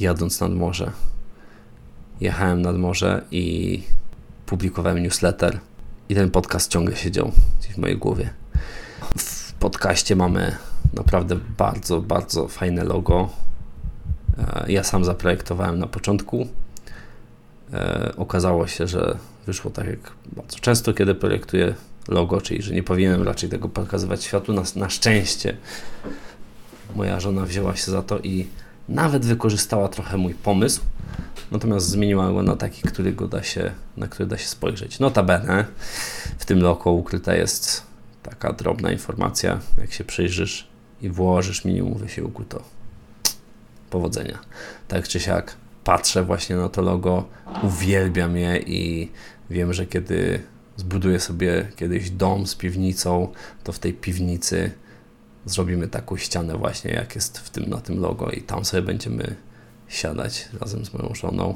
[0.00, 0.90] jadąc nad morze.
[2.20, 3.82] Jechałem nad morze i
[4.46, 5.58] publikowałem newsletter
[6.08, 7.32] i ten podcast ciągle siedział
[7.74, 8.30] w mojej głowie.
[9.18, 10.56] W podcaście mamy
[10.94, 13.28] naprawdę bardzo, bardzo fajne logo.
[14.38, 16.48] E, ja sam zaprojektowałem na początku.
[17.74, 19.16] E, okazało się, że
[19.46, 19.98] wyszło tak jak
[20.36, 21.74] bardzo często, kiedy projektuję
[22.08, 24.52] logo, czyli że nie powinienem raczej tego pokazywać światu.
[24.52, 25.56] Na, na szczęście
[26.96, 28.46] moja żona wzięła się za to i
[28.88, 30.80] nawet wykorzystała trochę mój pomysł,
[31.50, 35.00] natomiast zmieniła go na taki, którego da się, na który da się spojrzeć.
[35.00, 35.64] Notabene
[36.38, 37.82] w tym logo ukryta jest
[38.22, 40.68] taka drobna informacja, jak się przyjrzysz
[41.02, 42.62] i włożysz minimum wysiłku, to
[43.90, 44.38] powodzenia.
[44.88, 47.24] Tak czy siak patrzę właśnie na to logo,
[47.62, 49.10] uwielbiam je i
[49.50, 50.42] wiem, że kiedy
[50.76, 53.32] zbuduję sobie kiedyś dom z piwnicą,
[53.64, 54.70] to w tej piwnicy
[55.46, 59.36] zrobimy taką ścianę właśnie, jak jest w tym, na tym logo i tam sobie będziemy
[59.88, 61.54] siadać razem z moją żoną.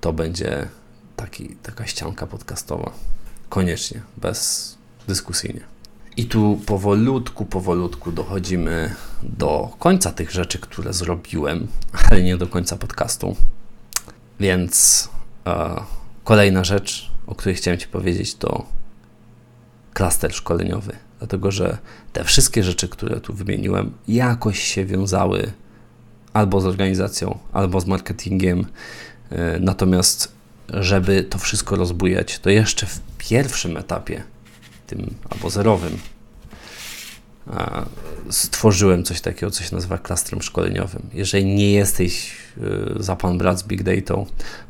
[0.00, 0.68] To będzie
[1.16, 2.92] taki, taka ścianka podcastowa.
[3.48, 5.60] Koniecznie, bez dyskusyjnie.
[6.16, 11.66] I tu powolutku, powolutku dochodzimy do końca tych rzeczy, które zrobiłem,
[12.10, 13.36] ale nie do końca podcastu.
[14.40, 15.08] Więc
[15.46, 15.76] e,
[16.24, 18.66] kolejna rzecz, o której chciałem Ci powiedzieć, to
[19.92, 20.92] klaster szkoleniowy.
[21.18, 21.78] Dlatego, że
[22.12, 25.52] te wszystkie rzeczy, które tu wymieniłem, jakoś się wiązały
[26.32, 28.66] albo z organizacją, albo z marketingiem.
[29.30, 30.32] E, natomiast,
[30.68, 34.22] żeby to wszystko rozbujać, to jeszcze w pierwszym etapie,
[34.86, 35.98] tym albo zerowym,
[38.30, 41.02] stworzyłem coś takiego, co się nazywa klastrem szkoleniowym.
[41.12, 42.32] Jeżeli nie jesteś
[42.98, 44.14] e, za pan brat z Big Data,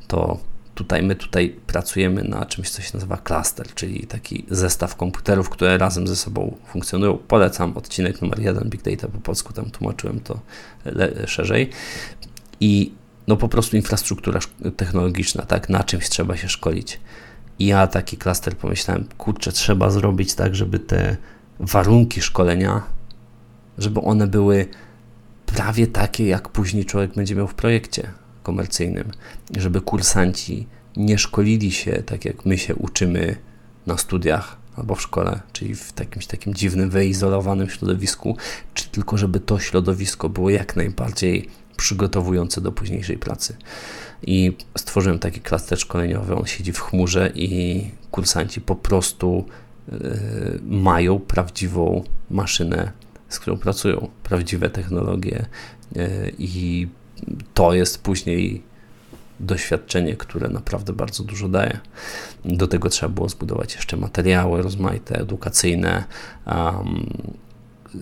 [0.09, 0.39] to
[0.75, 5.79] tutaj my tutaj pracujemy na czymś, co się nazywa cluster, czyli taki zestaw komputerów, które
[5.79, 7.19] razem ze sobą funkcjonują.
[7.19, 10.41] Polecam odcinek numer jeden Big Data po polsku, tam tłumaczyłem to
[11.27, 11.71] szerzej.
[12.61, 12.93] I
[13.29, 14.41] no po prostu infrastruktura
[14.77, 17.01] technologiczna, tak, na czymś trzeba się szkolić.
[17.59, 21.17] I ja taki klaster pomyślałem, kurczę, trzeba zrobić tak, żeby te
[21.61, 22.83] warunki szkolenia,
[23.79, 24.67] żeby one były
[25.47, 28.11] prawie takie, jak później człowiek będzie miał w projekcie
[28.43, 29.11] komercyjnym,
[29.57, 33.37] żeby kursanci nie szkolili się tak, jak my się uczymy
[33.87, 38.37] na studiach albo w szkole, czyli w jakimś takim dziwnym, wyizolowanym środowisku,
[38.75, 43.57] czy tylko żeby to środowisko było jak najbardziej przygotowujące do późniejszej pracy.
[44.23, 49.45] I stworzyłem taki klaster szkoleniowy, on siedzi w chmurze i kursanci po prostu
[50.63, 52.93] mają prawdziwą maszynę,
[53.29, 55.47] z którą pracują, prawdziwe technologie
[55.95, 56.89] yy, i
[57.55, 58.63] to jest później
[59.41, 61.79] doświadczenie, które naprawdę bardzo dużo daje.
[62.45, 66.05] Do tego trzeba było zbudować jeszcze materiały rozmaite, edukacyjne.
[66.47, 67.07] Um,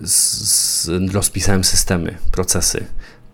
[0.03, 0.37] z,
[0.85, 2.85] z, rozpisałem systemy, procesy.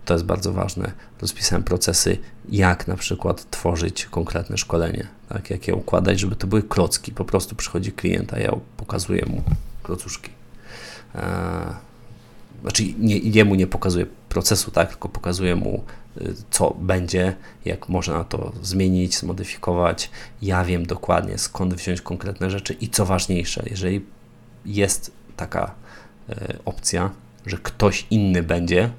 [0.05, 0.91] To jest bardzo ważne.
[1.21, 2.17] Rozpisałem procesy,
[2.49, 7.11] jak na przykład tworzyć konkretne szkolenie, tak, jak je układać, żeby to były klocki.
[7.11, 9.41] Po prostu przychodzi klient, a ja pokazuję mu
[9.83, 10.29] klocuszki.
[11.15, 11.21] Eee,
[12.61, 15.83] znaczy nie, jemu nie pokazuję procesu, tak, tylko pokazuję mu,
[16.17, 17.35] y, co będzie,
[17.65, 20.09] jak można to zmienić, zmodyfikować.
[20.41, 24.05] Ja wiem dokładnie, skąd wziąć konkretne rzeczy i co ważniejsze, jeżeli
[24.65, 25.71] jest taka
[26.29, 26.33] y,
[26.65, 27.11] opcja,
[27.45, 28.89] że ktoś inny będzie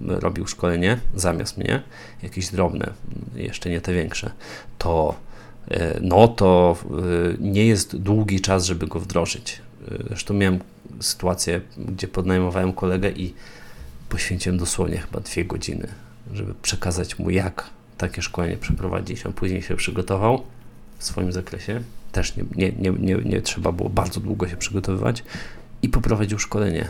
[0.00, 1.82] robił szkolenie zamiast mnie,
[2.22, 2.92] jakieś drobne,
[3.34, 4.30] jeszcze nie te większe,
[4.78, 5.14] to
[5.70, 6.76] y, no to
[7.40, 9.60] nie jest długi czas, żeby go wdrożyć.
[10.08, 10.58] Zresztą miałem
[11.00, 13.34] sytuację, gdzie podnajmowałem kolegę i
[14.08, 15.88] poświęciłem dosłownie chyba dwie godziny,
[16.32, 19.26] żeby przekazać mu, jak takie szkolenie przeprowadzić.
[19.26, 20.42] On później się przygotował
[20.98, 21.82] w swoim zakresie.
[22.12, 25.24] Też nie, nie, nie, nie, nie trzeba było bardzo długo się przygotowywać
[25.82, 26.88] i poprowadził szkolenie.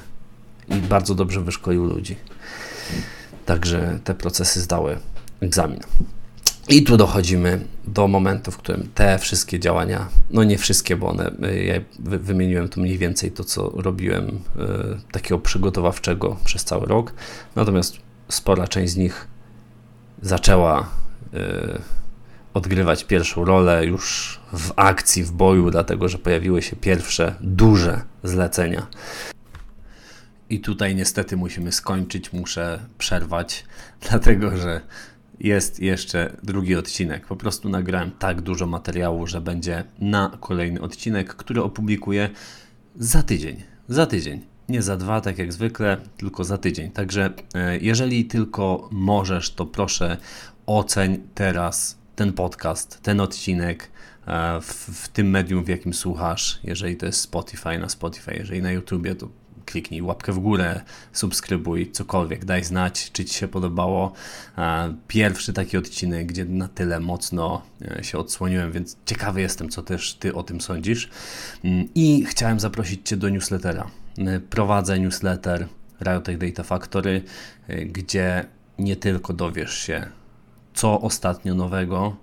[0.68, 2.16] I bardzo dobrze wyszkolił ludzi.
[3.46, 4.98] Także te procesy zdały
[5.40, 5.80] egzamin.
[6.68, 11.30] I tu dochodzimy do momentu, w którym te wszystkie działania, no nie wszystkie, bo one,
[11.44, 14.38] y, ja wymieniłem tu mniej więcej to, co robiłem y,
[15.12, 17.12] takiego przygotowawczego przez cały rok,
[17.56, 17.96] natomiast
[18.28, 19.28] spora część z nich
[20.22, 20.90] zaczęła
[21.34, 21.36] y,
[22.54, 28.86] odgrywać pierwszą rolę już w akcji, w boju, dlatego że pojawiły się pierwsze duże zlecenia.
[30.50, 33.64] I tutaj niestety musimy skończyć, muszę przerwać,
[34.10, 34.80] dlatego że
[35.40, 37.26] jest jeszcze drugi odcinek.
[37.26, 42.30] Po prostu nagrałem tak dużo materiału, że będzie na kolejny odcinek, który opublikuję
[42.96, 43.62] za tydzień.
[43.88, 44.40] Za tydzień.
[44.68, 46.90] Nie za dwa, tak jak zwykle, tylko za tydzień.
[46.90, 50.16] Także e, jeżeli tylko możesz, to proszę
[50.66, 53.90] oceń teraz ten podcast, ten odcinek
[54.26, 54.72] e, w,
[55.04, 56.60] w tym medium, w jakim słuchasz.
[56.64, 59.28] Jeżeli to jest Spotify, na Spotify, jeżeli na YouTubie, to
[59.66, 60.80] kliknij łapkę w górę,
[61.12, 64.12] subskrybuj, cokolwiek, daj znać, czy Ci się podobało.
[65.08, 67.62] Pierwszy taki odcinek, gdzie na tyle mocno
[67.98, 71.10] e, się odsłoniłem, więc ciekawy jestem, co też Ty o tym sądzisz.
[71.64, 73.90] Mm, I chciałem zaprosić Cię do newslettera.
[74.18, 75.68] E, prowadzę newsletter
[76.00, 77.22] Riotech Data Factory,
[77.68, 78.44] e, gdzie
[78.78, 80.06] nie tylko dowiesz się,
[80.74, 82.16] co ostatnio nowego,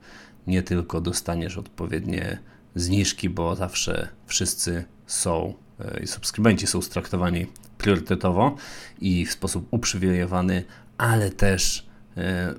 [0.47, 2.37] nie tylko dostaniesz odpowiednie
[2.75, 7.47] zniżki, bo zawsze wszyscy są E, subskrybenci są traktowani
[7.77, 8.55] priorytetowo
[9.01, 10.63] i w sposób uprzywilejowany,
[10.97, 11.85] ale też
[12.17, 12.53] e,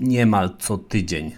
[0.00, 1.32] niemal co tydzień,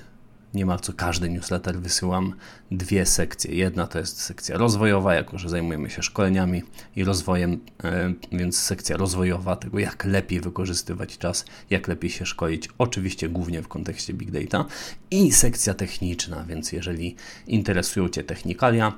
[0.54, 2.34] niemal co każdy newsletter wysyłam
[2.70, 3.54] dwie sekcje.
[3.54, 6.62] Jedna to jest sekcja rozwojowa, jako że zajmujemy się szkoleniami
[6.96, 12.68] i rozwojem, e, więc sekcja rozwojowa tego, jak lepiej wykorzystywać czas, jak lepiej się szkolić,
[12.78, 14.64] oczywiście głównie w kontekście big data
[15.10, 18.92] i sekcja techniczna, więc jeżeli interesują Cię technikalia,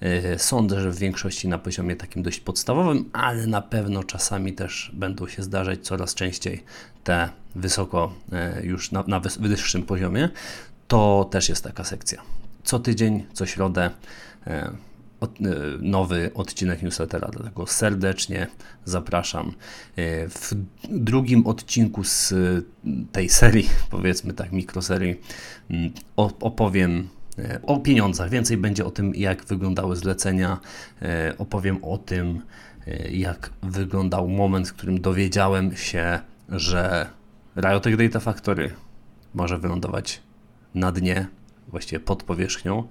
[0.00, 4.90] E, sądzę, że w większości na poziomie takim dość podstawowym, ale na pewno czasami też
[4.94, 6.64] będą się zdarzać coraz częściej
[7.04, 10.28] te wysoko, e, już na, na wyższym poziomie.
[10.88, 12.22] To też jest taka sekcja.
[12.64, 13.90] Co tydzień, co środę
[14.46, 14.70] e,
[15.80, 18.46] nowy odcinek newslettera, dlatego serdecznie
[18.84, 19.52] zapraszam.
[20.28, 20.54] W
[20.88, 22.34] drugim odcinku z
[23.12, 25.20] tej serii, powiedzmy tak, mikroserii,
[26.40, 27.08] opowiem
[27.38, 28.30] E, o pieniądzach.
[28.30, 30.58] Więcej będzie o tym, jak wyglądały zlecenia.
[31.02, 32.42] E, opowiem o tym,
[32.86, 37.06] e, jak wyglądał moment, w którym dowiedziałem się, że
[37.56, 38.70] Riotech Data Factory
[39.34, 40.22] może wylądować
[40.78, 41.26] na dnie,
[41.68, 42.88] właściwie pod powierzchnią.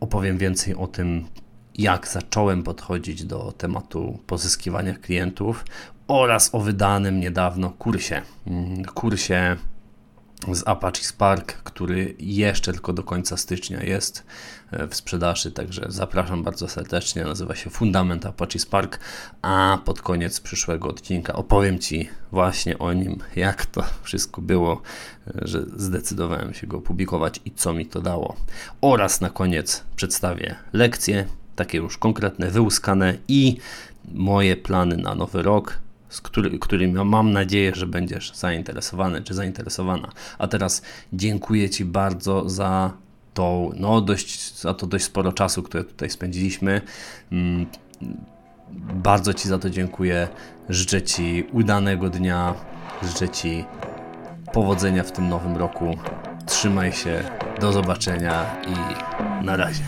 [0.00, 1.26] Opowiem więcej o tym,
[1.74, 5.64] jak zacząłem podchodzić do tematu pozyskiwania klientów
[6.08, 8.22] oraz o wydanym niedawno kursie.
[8.46, 9.56] Mm, kursie
[10.52, 14.24] z Apache Spark, który jeszcze tylko do końca stycznia jest
[14.70, 17.24] e, w sprzedaży, także zapraszam bardzo serdecznie.
[17.24, 18.98] Nazywa się Fundament Apache Spark,
[19.42, 24.82] a pod koniec przyszłego odcinka opowiem Ci właśnie o nim, jak to wszystko było,
[25.26, 28.36] e, że zdecydowałem się go opublikować i co mi to dało.
[28.80, 31.26] Oraz na koniec przedstawię lekcje,
[31.56, 33.56] takie już konkretne, wyłuskane i
[34.14, 35.78] moje plany na nowy rok,
[36.08, 40.08] z który, którym mam nadzieję, że będziesz zainteresowany czy zainteresowana.
[40.38, 40.82] A teraz
[41.12, 42.92] dziękuję Ci bardzo za
[43.34, 46.80] to, no dość, za to dość sporo czasu, które tutaj spędziliśmy.
[47.32, 47.66] Mm,
[48.94, 50.28] bardzo Ci za to dziękuję.
[50.68, 52.54] Życzę Ci udanego dnia,
[53.02, 53.64] życzę Ci
[54.52, 55.98] powodzenia w tym nowym roku.
[56.46, 57.24] Trzymaj się,
[57.60, 59.82] do zobaczenia i na razie.